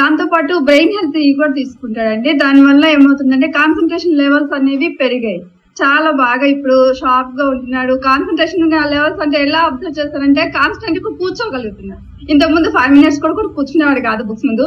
దాంతో 0.00 0.24
పాటు 0.32 0.52
బ్రెయిన్ 0.68 0.94
హెల్త్ 0.96 1.18
ఇవి 1.22 1.34
కూడా 1.40 1.52
తీసుకుంటాడండి. 1.60 2.30
దాని 2.42 2.60
వల్ల 2.68 2.84
ఏమవుతుందంటే 2.96 3.48
కాన్సన్ట్రేషన్ 3.60 4.20
లెవెల్స్ 4.22 4.54
అనేవి 4.58 4.88
పెరిగాయి. 5.02 5.40
చాలా 5.82 6.10
బాగా 6.24 6.46
ఇప్పుడు 6.54 6.76
షార్ప్గా 7.00 7.44
ఉంటున్నాడు. 7.54 7.94
కాన్సన్ట్రేషన్ 8.08 8.72
లెవెల్స్ 8.94 9.22
అంటే 9.24 9.38
ఎలా 9.46 9.60
అబ్జర్వ్ 9.68 9.98
చేస్తారంటే 10.00 10.44
కాన్స్టెంట్గా 10.58 11.10
కూర్చోగలుగుతున్నా. 11.20 11.96
ఇంతకు 12.32 12.52
ముందు 12.54 12.68
ఫైవ్ 12.74 12.92
మినిట్స్ 12.94 13.20
కూడా 13.22 13.34
కూడా 13.36 13.50
కూర్చునేవాడు 13.56 14.00
కాదు 14.06 14.22
బుక్స్ 14.28 14.46
ముందు. 14.48 14.64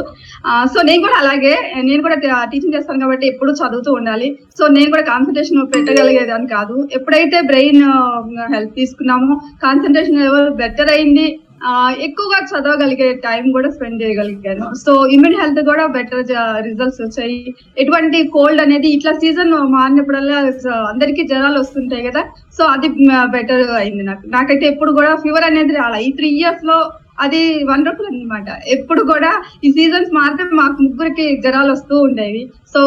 సో 0.72 0.78
నేను 0.88 1.00
కూడా 1.06 1.16
అలాగే 1.22 1.52
నేను 1.88 2.00
కూడా 2.06 2.16
టీచింగ్ 2.52 2.74
చేస్తాను 2.76 3.02
కాబట్టి 3.04 3.26
ఎప్పుడు 3.32 3.50
చదువుతూ 3.60 3.90
ఉండాలి. 3.98 4.28
సో 4.58 4.66
నేను 4.76 4.88
కూడా 4.94 5.04
కాన్సన్ట్రేషన్ 5.12 5.60
పెట్టగలిగేదాన్ని 5.74 6.48
కాదు. 6.56 6.76
ఎప్పుడైతే 6.98 7.40
బ్రెయిన్ 7.50 7.82
హెల్ప్ 8.54 8.74
తీసుకున్నామో 8.80 9.34
కాన్సన్ట్రేషన్ 9.66 10.22
లెవెల్ 10.24 10.50
బెటర్ 10.62 10.92
అయింది. 10.96 11.26
ఎక్కువగా 12.06 12.38
చదవగలిగే 12.50 13.08
టైం 13.26 13.44
కూడా 13.56 13.68
స్పెండ్ 13.76 14.02
చేయగలిగాను. 14.02 14.66
సో 14.84 14.92
ఇమ్యూన్ 15.14 15.38
హెల్త్ 15.40 15.60
కూడా 15.70 15.84
బెటర్ 15.94 16.24
రిజల్ట్స్ 16.68 17.00
వచ్చాయి. 17.04 17.38
ఎటువంటి 17.82 18.18
కోల్డ్ 18.34 18.62
అనేది 18.64 18.88
ఇట్లా 18.96 19.12
సీజన్ 19.22 19.54
మారినప్పుడల్లా 19.76 20.40
అందరికీ 20.92 21.22
జ్వరాలు 21.30 21.58
వస్తుంటాయి 21.62 22.06
కదా 22.08 22.24
సో 22.58 22.64
అది 22.74 22.90
బెటర్ 23.36 23.64
అయింది 23.80 24.04
నాకు. 24.10 24.24
నాకైతే 24.36 24.66
ఎప్పుడు 24.72 24.92
కూడా 24.98 25.12
ఫీవర్ 25.24 25.48
అనేది 25.50 25.74
రాలా. 25.80 25.98
ఈ 26.08 26.10
త్రీ 26.20 26.30
ఇయర్స్లో 26.42 26.78
అది 27.24 27.40
వండర్ఫుల్ 27.68 28.08
అన్నమాట. 28.10 28.48
ఎప్పుడు 28.74 29.02
కూడా 29.10 29.28
ఈ 29.66 29.68
సీజన్స్ 29.76 30.08
మారితే 30.16 30.44
మాకు 30.60 30.76
ముగ్గురికి 30.86 31.26
జ్వరాలు 31.44 31.70
వస్తూ 31.74 31.94
ఉండేవి. 32.06 32.42
సో 32.72 32.80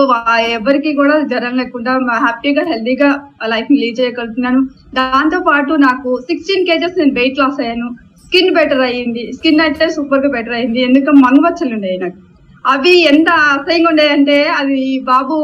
ఎవరికి 0.58 0.92
కూడా 1.00 1.16
జ్వరం 1.32 1.54
లేకుండా 1.62 1.92
హ్యాపీగా 2.26 2.64
హెల్దీగా 2.72 3.10
లైఫ్ 3.54 3.72
లీడ్ 3.82 4.00
చేయగలుగుతున్నాను. 4.02 4.62
దాంతో 5.00 5.40
పాటు 5.50 5.74
నాకు 5.88 6.10
సిక్స్టీన్ 6.30 6.68
కేజెస్ 6.70 7.00
నేను 7.02 7.16
వెయిట్ 7.20 7.42
లాస్ 7.44 7.62
అయ్యాను. 7.64 7.90
స్కిన్ 8.28 8.54
బెటర్ 8.60 8.84
అయ్యింది 8.88 9.24
స్కిన్ 9.36 9.62
అయితే 9.66 9.86
సూపర్గా 9.96 10.30
బెటర్ 10.38 10.56
అయింది. 10.60 10.80
ఎందుకంటే 10.88 11.20
మంగవచ్చలు 11.26 11.74
ఉండేవి 11.78 12.00
నాకు. 12.06 12.20
అవి 12.74 12.94
ఎంత 13.12 13.30
అసహ్యంగా 13.56 13.90
ఉండేదంటే 13.92 14.38
అది 14.60 14.80
బాబు 15.12 15.36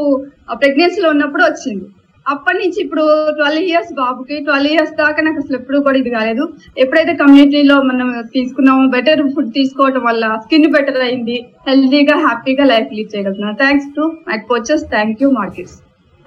ప్రెగ్నెన్సీలో 0.61 1.09
ఉన్నప్పుడు 1.15 1.43
వచ్చింది. 1.49 1.85
అప్పటి 2.25 2.57
నుంచి 2.61 2.77
ఇప్పుడు 2.83 3.05
ట్వెల్వ్ 3.37 3.63
ఇయర్స్ 3.69 3.89
బాబుకి 4.01 4.35
ట్వెల్వ్ 4.47 4.71
ఇయర్స్ 4.73 4.93
దాకా 4.99 5.23
నాకు 5.25 5.39
అసలు 5.43 5.57
ఎప్పుడు 5.59 5.77
కూడా 5.85 5.97
ఇది 6.01 6.11
కాలేదు. 6.17 6.43
ఎప్పుడైతే 6.83 7.13
కమ్యూనిటీలో 7.23 7.77
మనం 7.89 8.09
తీసుకున్నామో 8.35 8.83
బెటర్ 8.95 9.23
ఫుడ్ 9.33 9.51
తీసుకోవడం 9.59 10.03
వల్ల 10.09 10.29
స్కిన్ 10.43 10.69
బెటర్ 10.75 11.01
అయింది. 11.07 11.37
హెల్తీగా 11.69 12.17
హ్యాపీగా 12.27 12.67
లైఫ్ 12.73 12.93
లీడ్ 12.97 13.11
చేయగలుగుతున్నాను. 13.15 13.59
Thanks 13.63 13.89
to 13.97 14.05
my 14.29 14.37
coaches 14.51 14.85
thank 14.95 15.23
you 15.25 15.29
markets 15.41 15.75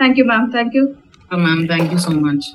thank 0.01 0.21
you 0.23 0.27
ma'am 0.33 0.51
thank 0.57 0.77
you 0.81 0.85
ma'am 1.47 1.65
thank 1.73 1.95
you 1.97 2.01
so 2.09 2.15
much 2.27 2.47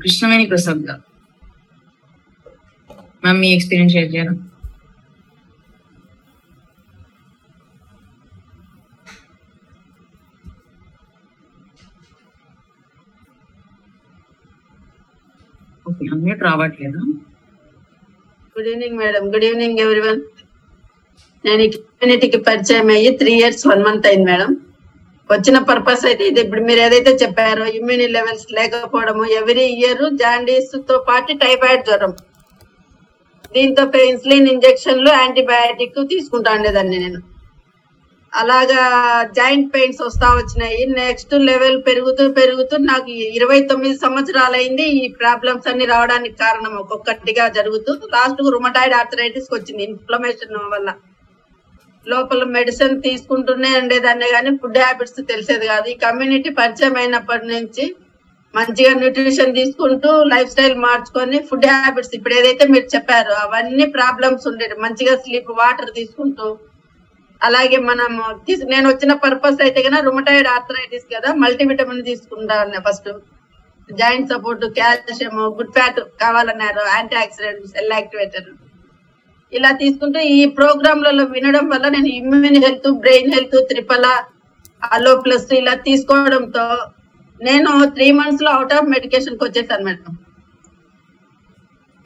Krishnaveni 0.00 0.46
Prasad 0.46 0.82
గారు 0.88 1.02
మ్యామ్ 3.22 3.40
మీ 3.40 3.48
ఎక్స్పీరియన్స్ 3.52 3.94
షేర్ 3.94 4.10
చేయరా 4.14 4.34
ఓకే 15.86 16.04
అన్మ్యూట్ 16.12 16.44
రావట్లేదా 16.46 17.02
good 18.56 18.68
evening 18.68 18.98
madam 18.98 19.24
good 19.32 19.46
evening 19.48 19.80
everyone 19.84 20.20
నేను 21.44 21.62
ఈ 21.62 21.70
కమ్యూనిటీకి 21.74 22.38
పరిచయం 22.46 22.88
అయ్యి 22.90 23.10
త్రీ 23.20 23.32
ఇయర్స్ 23.34 23.64
వన్ 23.66 23.82
మంత్ 23.82 24.06
అయింది 24.06 24.26
మేడం 24.30 24.50
వచ్చిన 25.30 25.58
పర్పస్ 25.68 26.04
అయితే 26.08 26.24
ఇది. 26.30 26.40
ఇప్పుడు 26.44 26.62
మీరు 26.68 26.80
ఏదైతే 26.86 27.12
చెప్పారో 27.22 27.66
ఇమ్యూని 27.78 28.06
లెవెల్స్ 28.16 28.46
లేకపోవడము 28.56 29.24
ఎవ్రీ 29.40 29.66
ఇయర్ 29.76 30.04
జాండీస్తో 30.22 30.96
పాటు 31.08 31.38
టైఫాయిడ్ 31.44 31.86
జ్వరం. 31.90 32.12
దీంతో 33.54 33.82
ఇన్సులిన్ 34.10 34.50
ఇంజెక్షన్లు 34.54 35.10
యాంటీబయాటిక్ 35.20 36.00
తీసుకుంటా 36.12 36.52
ఉండేదాన్ని 36.56 36.98
నేను. 37.04 37.20
అలాగా 38.32 38.82
జాయింట్ 39.38 39.68
పెయిన్స్ 39.74 40.00
వస్తా 40.04 40.28
వచ్చినాయి. 40.38 40.80
నెక్స్ట్ 41.00 41.34
లెవెల్ 41.48 41.78
పెరుగుతూ 41.88 42.24
పెరుగుతూ 42.38 42.74
నాకు 42.90 43.10
ఇరవై 43.38 43.58
తొమ్మిది 43.70 43.96
సంవత్సరాలు 44.04 44.56
అయింది 44.60 44.86
ఈ 45.00 45.04
ప్రాబ్లమ్స్ 45.20 45.68
అన్ని 45.72 45.86
రావడానికి 45.92 46.36
కారణం 46.44 46.72
ఒక్కొక్కటిగా 46.82 47.44
జరుగుతూ. 47.58 47.92
లాస్ట్ 48.16 48.42
రుమటాయిడ్ 48.56 48.96
ఆర్థరైటిస్ 49.00 49.48
వచ్చింది. 49.56 49.84
ఇన్ఫ్లమేషన్ 49.90 50.58
వల్ల. 50.74 50.90
లోపల 52.06 52.44
మెడిసిన్ 52.56 52.96
తీసుకుంటూనే 53.02 53.70
ఉండేదాన్ని 53.80 54.28
కానీ 54.32 54.50
ఫుడ్ 54.56 54.78
హ్యాబిట్స్ 54.78 55.20
తెలిసేది 55.28 55.66
కాదు. 55.66 55.86
ఈ 55.88 55.96
కమ్యూనిటీ 56.04 56.50
పరిచయం 56.58 56.96
అయినప్పటి 56.96 57.46
నుంచి 57.46 57.84
మంచిగా 58.54 58.92
న్యూట్రిషన్ 58.92 59.56
తీసుకుంటూ 59.56 60.10
లైఫ్ 60.32 60.50
స్టైల్ 60.50 60.76
మార్చుకొని 60.78 61.38
ఫుడ్ 61.48 61.66
హ్యాబిట్స్ 61.70 62.14
ఇప్పుడు 62.14 62.34
ఏదైతే 62.34 62.64
మీరు 62.66 62.86
చెప్పారో 62.94 63.34
అవన్నీ 63.36 63.86
ప్రాబ్లమ్స్ 63.96 64.46
ఉండేవి 64.46 64.76
మంచిగా 64.84 65.14
స్లీప్ 65.16 65.50
వాటర్ 65.58 65.90
తీసుకుంటూ 65.94 66.46
అలాగే 67.42 67.78
మనం 67.88 68.10
నేను 68.72 68.86
వచ్చిన 68.88 69.12
పర్పస్ 69.24 69.60
అయితే 69.60 69.80
కదా 69.82 69.98
రుమటాయిడ్ 70.00 70.48
ఆర్థరైటిస్ 70.48 71.06
కదా 71.14 71.30
మల్టీవిటమిన్ 71.34 72.04
తీసుకుంటాను 72.04 72.82
first 72.86 73.10
joint 73.90 74.30
support 74.32 74.64
calcium 74.78 75.34
good 75.58 75.72
fat 75.72 76.00
కావాలన్నారు 76.20 76.84
యాంటీ 76.94 77.16
ఆక్సిడెంట్ 77.16 77.66
సెల్ 77.66 77.92
యాక్టివేటర్ 77.92 78.48
ఇలా 79.52 79.70
తీసుకుంటూ 79.82 80.20
ఈ 80.36 80.40
ప్రోగ్రాంలలో 80.58 81.24
వినడం 81.34 81.66
వల్ల 81.72 81.86
నేను 81.96 82.10
immune 82.18 82.60
health 82.64 82.88
brain 83.04 83.32
health 83.34 83.58
Triphala 83.70 84.06
aloe 84.96 85.12
plus 85.24 85.48
ఇలా 85.60 85.74
తీసుకోవడంతో 85.88 86.66
నేను 87.40 87.70
త్రీ 87.96 88.08
మంత్స్లో 88.18 88.50
అవుట్ 88.56 88.74
ఆఫ్ 88.76 88.90
మెడికేషన్కి 88.94 89.44
వచ్చేసాను 89.44 89.84
మేడం. 89.88 90.12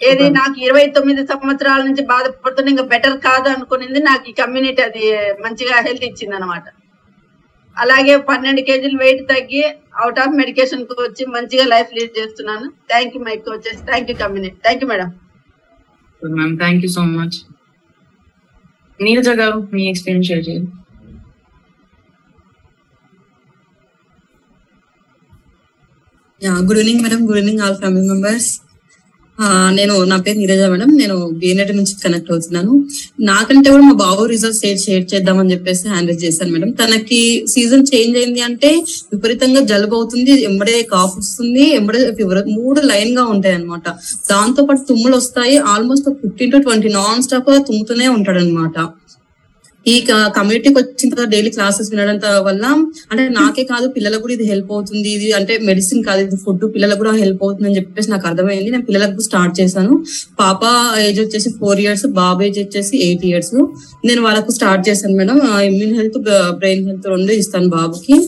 ఏది 0.00 0.26
నాకు 0.30 0.56
ఇరవై 0.66 0.84
తొమ్మిది 0.96 1.22
సంవత్సరాల 1.30 1.80
నుంచి 1.86 2.02
బాధపడుతున్నా 2.10 2.70
ఇంకా 2.72 2.84
బెటర్ 2.92 3.16
కాదు 3.28 3.48
అనుకునింది 3.54 4.00
నాకు 4.08 4.24
ఈ 4.30 4.34
కమ్యూనిటీ 4.42 4.82
అది 4.88 5.04
మంచిగా 5.44 5.78
హెల్త్ 5.86 6.06
ఇచ్చింది 6.10 6.36
అనమాట 6.38 6.66
అలాగే 7.76 8.14
పన్నెండు 8.28 8.62
కేజీలు 8.68 8.98
వెయిట్ 9.04 9.24
తగ్గి 9.32 9.62
అవుట్ 10.02 10.20
ఆఫ్ 10.24 10.38
మెడికేషన్కి 10.40 10.94
వచ్చి 11.06 11.24
మంచిగా 11.36 11.64
లైఫ్ 11.74 11.90
లీడ్ 11.96 12.18
చేస్తున్నాను. 12.18 12.66
Thank 12.90 13.16
you 13.16 13.20
my 13.28 13.36
coaches. 13.48 13.82
Thank 13.90 14.10
you 14.10 14.16
community. 14.22 14.56
Thank 14.64 14.82
you 14.84 14.88
madam. 14.92 15.10
Good, 16.20 16.30
ma'am. 16.32 16.56
Thank 16.58 16.82
you 16.82 16.88
so 16.88 17.02
much. 17.04 17.36
Neil 19.00 19.28
अगर 19.28 19.56
me 19.74 19.88
experience 19.92 20.26
share 20.28 20.42
Yeah, 26.40 26.62
good 26.66 26.78
evening, 26.78 27.02
madam. 27.02 27.26
Good 27.26 27.38
evening, 27.38 27.60
all 27.60 27.74
family 27.74 28.06
members. 28.06 28.60
నేను 29.78 29.94
నా 30.10 30.16
పేరు 30.24 30.38
Neeraja 30.42 30.62
madam. 30.72 30.90
నేను 31.00 31.16
బిఎన్ఎట్ 31.40 31.72
నుంచి 31.78 31.94
connect 32.04 32.30
అవుతున్నాను. 32.34 32.72
నాకంటే 33.30 33.68
కూడా 33.74 33.84
మా 33.88 33.94
బాబు 34.04 34.22
రిజల్ట్స్ 34.32 34.60
షేర్ 34.64 34.80
షేర్ 34.86 35.04
చేద్దామని 35.12 35.52
చెప్పేసి 35.54 35.84
హ్యాండిల్ 35.94 36.18
చేశాను 36.24 36.52
మేడం. 36.54 36.70
తనకి 36.80 37.20
సీజన్ 37.54 37.84
చేంజ్ 37.92 38.16
అయింది 38.20 38.42
అంటే 38.48 38.70
విపరీతంగా 39.14 39.62
జలుబు 39.72 39.96
అవుతుంది 40.00 40.32
ఎంబడే 40.50 40.78
కాఫ్ 40.94 41.16
వస్తుంది 41.20 41.64
ఎంబడే 41.78 42.00
ఫీవర్ 42.20 42.42
మూడు 42.58 42.82
లైన్గా 42.92 43.26
ఉంటాయి 43.34 43.56
అనమాట 43.58 43.86
దాంతో 44.32 44.62
పాటు 44.68 44.82
తుమ్ములు 44.90 45.16
వస్తాయి. 45.22 45.56
Almost 45.74 46.08
fifteen 46.22 46.52
to 46.54 46.60
twenty 46.66 46.90
non 46.98 47.22
స్టాప్గా 47.28 47.58
తుమ్ముతూనే 47.68 48.08
ఉంటాడు 48.16 48.40
అనమాట 48.44 48.78
ఈ 49.86 49.94
కమ్యూనిటీకి 50.36 50.74
వచ్చిన 50.78 51.08
తర్వాత 51.12 51.28
డైలీ 51.34 51.50
క్లాసెస్ 51.56 51.88
వినడం 51.92 52.16
వల్ల 52.46 52.64
అంటే 53.10 53.22
నాకే 53.36 53.62
కాదు 53.70 53.86
పిల్లలకు 53.96 54.22
కూడా 54.24 54.34
ఇది 54.36 54.46
హెల్ప్ 54.50 54.70
అవుతుంది. 54.76 55.08
ఇది 55.16 55.28
అంటే 55.38 55.54
మెడిసిన్ 55.68 56.02
కాదు 56.08 56.20
ఇది 56.26 56.38
ఫుడ్ 56.44 56.64
పిల్లలకు 56.74 57.00
కూడా 57.02 57.12
హెల్ప్ 57.22 57.42
అవుతుంది 57.46 57.68
అని 57.70 57.76
చెప్పేసి 57.80 58.08
నాకు 58.14 58.26
అర్థమైంది. 58.30 58.68
నేను 58.74 58.86
పిల్లలకు 58.88 59.24
స్టార్ట్ 59.28 59.54
చేశాను. 59.60 59.94
పాప 60.42 60.62
ఏజ్ 61.06 61.20
వచ్చేసి 61.24 61.50
ఫోర్ 61.60 61.80
ఇయర్స్ 61.84 62.06
బాబు 62.20 62.42
ఏజ్ 62.48 62.58
వచ్చేసి 62.64 62.94
ఎయిట్ 63.06 63.24
ఇయర్స్ 63.30 63.54
నేను 64.08 64.20
వాళ్ళకు 64.26 64.52
స్టార్ట్ 64.58 64.84
చేశాను 64.90 65.16
madam. 65.20 65.40
Immune 65.70 65.96
health 66.00 66.20
brain 66.60 66.84
health 66.90 67.08
రెండు 67.14 67.32
ఇస్తాను 67.42 67.70
బాబుకి. 67.78 68.18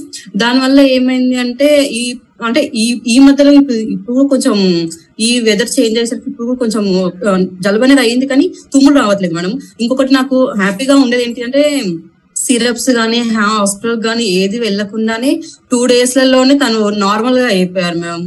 దానివల్ల 0.44 0.80
ఏమైంది 0.96 1.38
అంటే 1.44 1.70
ఈ 2.00 2.04
అంటే 2.44 2.70
ఈ 2.74 3.00
ఈ 3.06 3.18
మధ్యలో 3.18 3.50
ఇప్పుడు 3.52 3.78
ఇప్పుడు 3.94 4.22
కొంచెం 4.28 4.54
ఈ 5.20 5.40
వెదర్ 5.40 5.72
చేంజ్ 5.78 5.96
అయ్యేసరికి 5.98 6.28
ఇప్పుడు 6.30 6.52
కొంచెం 6.54 6.84
జలుబు 7.60 7.84
అనేది 7.84 8.00
అయింది 8.00 8.26
కానీ 8.26 8.46
తుమ్ములు 8.72 8.96
రావట్లేదు 9.00 9.34
మేడం. 9.34 9.52
ఇంకొకటి 9.80 10.14
నాకు 10.14 10.36
హ్యాపీగా 10.56 10.94
ఉండేది 10.94 11.22
ఏంటి 11.22 11.42
అంటే 11.42 11.62
సిరప్స్ 12.36 12.90
కానీ 12.90 13.18
హాస్పిటల్ 13.36 13.98
కానీ 14.02 14.24
ఏది 14.40 14.58
వెళ్ళకుండానే 14.58 15.32
టూ 15.70 15.86
డేస్ 15.86 16.16
లలోనే 16.18 16.54
తను 16.58 16.88
నార్మల్గా 16.98 17.46
అయిపోయారు 17.46 17.98
మేడం. 17.98 18.22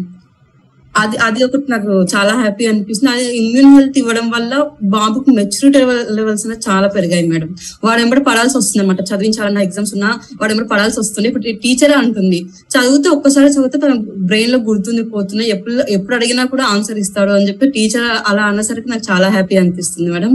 అది 1.02 1.16
అది 1.26 1.40
ఒకటి 1.46 1.68
నాకు 1.74 1.92
చాలా 2.14 2.34
హ్యాపీ 2.42 2.64
అనిపిస్తుంది. 2.72 3.12
అది 3.16 3.24
ఇమ్యూన్ 3.40 3.72
హెల్త్ 3.76 3.98
ఇవ్వడం 4.02 4.26
వల్ల 4.34 4.52
బాబుకు 4.96 5.30
మెచ్యూరిటీ 5.38 5.80
లెవెల్స్ 6.18 6.46
చాలా 6.68 6.88
పెరిగాయి 6.96 7.26
మేడం. 7.32 7.50
వాడు 7.86 8.00
ఎంబడి 8.06 8.22
పడాల్సి 8.28 8.56
వస్తుంది 8.60 8.82
అనమాట 8.84 9.02
చదివించాలన్న 9.10 9.64
ఎగ్జామ్స్ 9.68 9.94
ఉన్నా 9.98 10.10
వాడు 10.40 10.52
ఎంబడి 10.56 10.70
పడాల్సి 10.74 11.00
వస్తుంది. 11.04 11.28
ఇప్పుడు 11.32 11.56
టీచరే 11.64 11.96
అంటుంది 12.02 12.40
చదివితే 12.76 13.10
ఒక్కసారి 13.18 13.50
చదివితే 13.56 13.80
తన 13.86 13.96
బ్రెయిన్లో 14.32 14.60
గుర్తుంది 14.70 15.04
పోతున్నాయి 15.16 15.50
ఎప్పుడు 15.56 15.76
ఎప్పుడు 15.98 16.16
అడిగినా 16.20 16.46
కూడా 16.54 16.66
ఆన్సర్ 16.76 17.00
ఇస్తాడు 17.06 17.34
అని 17.38 17.48
చెప్పి 17.50 17.72
టీచర్ 17.78 18.08
అలా 18.32 18.46
అన్నసరికి 18.52 18.90
నాకు 18.94 19.06
చాలా 19.12 19.30
హ్యాపీ 19.38 19.58
అనిపిస్తుంది 19.64 20.10
మేడం. 20.16 20.34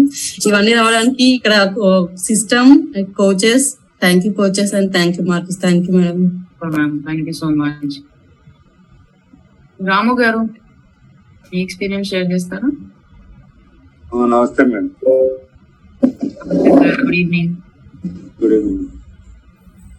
ఇవన్నీ 0.49 0.75
రావడానికి 0.81 1.27
ఇక్కడ 1.39 1.55
system 2.29 2.73
coaches 3.23 3.69
thank 4.05 4.25
you 4.27 4.33
coaches 4.43 4.73
and 4.79 4.93
thank 4.99 5.17
you 5.21 5.25
marks 5.33 5.61
thank 5.65 5.87
you 5.89 5.95
madam. 6.01 6.21
Thank 7.07 7.27
you 7.31 7.37
so 7.43 7.49
much 7.63 7.97
Ramu 9.79 10.13
గారు 10.21 10.41
మీ 11.51 11.59
ఎక్స్పీరియన్స్ 11.65 12.09
షేర్ 12.13 12.27
చేస్తారా? 12.33 12.69
నమస్తే 14.33 14.63
madam. 14.71 14.89
Good 17.03 17.17
evening 17.21 17.55
good 18.41 18.55
evening 18.59 18.85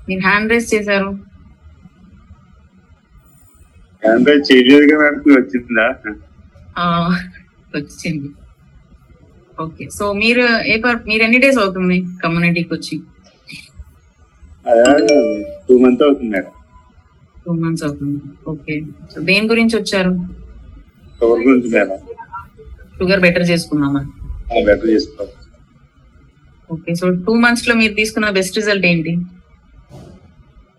మీరు 0.09 0.21
హ్యాండ్ 0.27 0.51
రైస్ 0.53 0.69
చేశారు. 0.73 1.09
అంటే 4.03 4.33
చేయలేదుగా 4.49 4.97
మేడం 5.01 5.17
మీకు 5.25 5.39
వచ్చిందా? 5.39 5.87
వచ్చింది. 7.77 8.29
ఓకే 9.63 9.85
సో 9.97 10.05
మీరు 10.21 10.43
ఏ 10.73 10.75
పర్ 10.83 11.01
మీరు 11.09 11.23
ఎన్ని 11.27 11.39
డేస్ 11.45 11.59
అవుతుంది 11.63 11.97
కమ్యూనిటీకి 12.23 12.71
వచ్చి? 12.77 12.95
టూ 15.67 15.75
మంత్ 15.83 16.03
అవుతుంది 16.07 16.31
మేడం. 16.35 16.53
టూ 17.49 17.53
మంత్స్ 17.62 17.83
అవుతుంది. 17.85 18.19
ఓకే. 18.51 18.73
సో 19.12 19.17
దేని 19.27 19.47
గురించి 19.51 19.75
వచ్చారు? 19.77 20.12
షుగర్ 21.19 21.41
గురించి 21.47 21.69
మేడం? 21.75 21.97
షుగర్ 22.97 23.21
బెటర్ 23.25 23.45
చేసుకుందామా? 23.51 24.01
బెటర్ 24.67 24.89
చేసుకోవాలి 24.93 25.35
ఓకే. 26.73 26.91
సో 26.99 27.05
టూ 27.25 27.33
మంత్స్లో 27.45 27.73
మీరు 27.81 27.93
తీసుకున్న 27.99 28.29
బెస్ట్ 28.38 28.57
రిజల్ట్ 28.59 28.85
ఏంటి? 28.91 29.13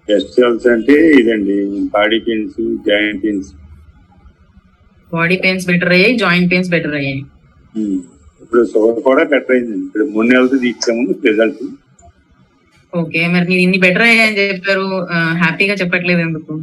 బెస్ట్ 0.08 0.30
రిజల్ట్స్ 0.36 0.68
అంటే 0.74 0.96
ఇదండి. 1.20 1.56
Body 1.96 2.18
pains 2.28 2.56
joint 2.88 3.20
pains. 3.24 3.50
Body 5.12 5.36
pains 5.44 5.66
better 5.70 5.92
అయ్యాయి 5.96 6.16
జాయింట్ 6.24 6.50
పెయిన్స్ 6.52 6.70
బెటర్ 6.76 6.96
అయ్యాయి. 7.00 7.22
ఇప్పుడు 8.42 8.62
షుగర్ 8.72 9.00
కూడా 9.08 9.24
బెటర్ 9.34 9.54
అయిందండి. 9.56 9.84
ఇప్పుడు 9.88 10.06
మూడు 10.14 10.28
నెలలతో 10.32 10.58
తీసాము 10.66 11.06
రిజల్ట్. 11.30 11.64
ఓకే 12.92 13.20
మరి 13.32 13.44
మీరు 13.50 13.60
ఇన్ని 13.64 13.78
బెటర్ 13.84 14.04
అయ్యాయని 14.06 14.36
చెప్పారు. 14.40 14.86
హ్యాపీగా 15.42 15.74
చెప్పట్లేదు 15.82 16.22
ఎందుకు? 16.26 16.54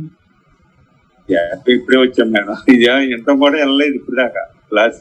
ఇప్పుడే 1.75 1.97
వచ్చాం 2.01 2.27
మేడం. 2.33 2.57
ఇది 2.73 2.85
ఎంత 3.15 3.29
కూడా 3.41 3.55
వెళ్ళలేదు 3.57 3.95
ఇప్పుడు 3.99 4.17
దాకా 4.21 4.41
క్లాస్ 4.69 4.99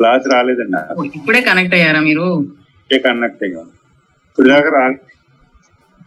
క్లాస్ 0.00 0.24
రాలేదండి 0.32 0.78
ఇప్పుడే 1.18 1.40
కనెక్ట్ 1.48 1.74
అయ్యారా 1.78 2.00
మీరు? 2.08 2.26
కనెక్ట్ 2.90 3.44
అయ్యాం. 3.46 3.66
ఇప్పుడు 4.26 4.48
దాకా 4.48 4.70
రాలేదు 4.76 5.02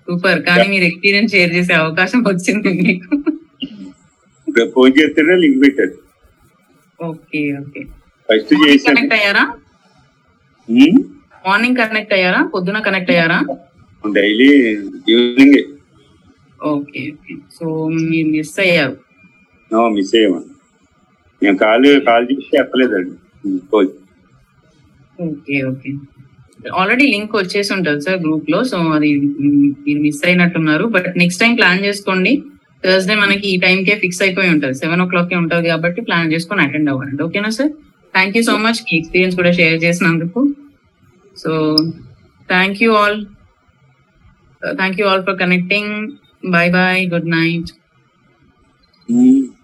సూపర్ 0.08 0.39
కానీ 0.48 0.65
మీరు 0.74 0.86
ఎక్స్పీరియన్స్ 0.89 1.34
షేర్ 1.36 1.52
చేసే 1.56 1.74
అవకాశం 1.82 2.19
వచ్చింది 2.30 2.69
మీకు. 2.82 3.10
ఫోన్ 4.76 4.93
చేస్తేనే 4.98 5.36
లింక్ 5.41 5.60
పెట్టాడు 5.63 5.95
ఓకే 7.00 7.41
ఓకే. 7.60 7.82
ఫస్ట్ 8.30 8.54
చేశాను. 8.63 8.88
కనెక్ట్ 8.89 9.15
అయ్యారా? 9.17 9.43
మార్నింగ్ 11.45 11.78
కనెక్ట్ 11.82 12.13
అయ్యారా? 12.17 12.41
పొద్దున 12.54 12.80
కనెక్ట్ 12.88 13.12
అయ్యారా? 13.13 13.38
Daily 14.04 14.50
evening 15.14 15.58
okay 16.74 17.02
okay 17.16 17.34
so 17.58 17.66
మీరు 18.12 18.30
మిస్ 18.36 18.56
అయ్యారు? 18.66 18.96
మిస్ 19.98 20.14
అయ్యామని 20.20 20.50
నేను 21.42 21.58
కాల్ 21.64 21.88
కాల్ 22.08 22.26
చేసి 22.30 22.48
చెప్పలేదండి 22.56 23.16
coach 23.74 23.94
okay 25.28 25.58
okay 25.72 25.91
already 26.80 27.06
link 27.14 27.36
వచ్చేసి 27.39 27.72
ఉంటుంది 27.76 28.02
సార్ 28.06 28.18
గ్రూప్లో 28.24 28.60
సో 28.72 28.78
అది 28.95 29.10
మీరు 29.86 30.00
మిస్ 30.06 30.24
అయినట్టున్నారు. 30.30 30.86
బట్ 30.95 31.08
నెక్స్ట్ 31.22 31.41
టైం 31.43 31.54
ప్లాన్ 31.60 31.84
చేసుకోండి. 31.88 32.34
థర్స్డే 32.84 33.16
మనకి 33.22 33.45
ఈ 33.54 33.56
టైం 33.66 33.78
కే 33.88 33.93
ఫిక్స్ 34.02 34.22
అయిపోయి 34.26 34.50
ఉంటుంది. 34.56 34.76
సెవెన్ 34.82 35.02
ఓ 35.04 35.06
క్లాక్ 35.12 35.30
కే 35.32 35.38
ఉంటుంది 35.43 35.68
కాబట్టి 35.74 36.00
ప్లాన్ 36.08 36.32
చేసుకొని 36.34 36.62
అటెండ్ 36.66 36.89
అవ్వండి. 36.93 37.22
ఓకేనా 37.28 37.52
sir? 37.58 37.72
Thank 38.14 38.36
you 38.38 38.43
so 38.50 38.56
much 38.66 38.82
me 38.88 38.93
experience 39.00 39.38
కూడా 39.39 39.52
షేర్ 39.60 39.78
చేసినందుకు. 39.86 40.41
So 41.43 41.52
thank 42.50 42.82
you 42.84 42.91
all 43.02 43.20
Thank 44.62 44.97
you 44.97 45.07
all 45.07 45.24
for 45.24 45.36
connecting. 45.36 46.20
Bye 46.43 46.70
bye. 46.70 47.05
Good 47.10 47.26
night. 47.26 47.72
Mm. 49.10 49.55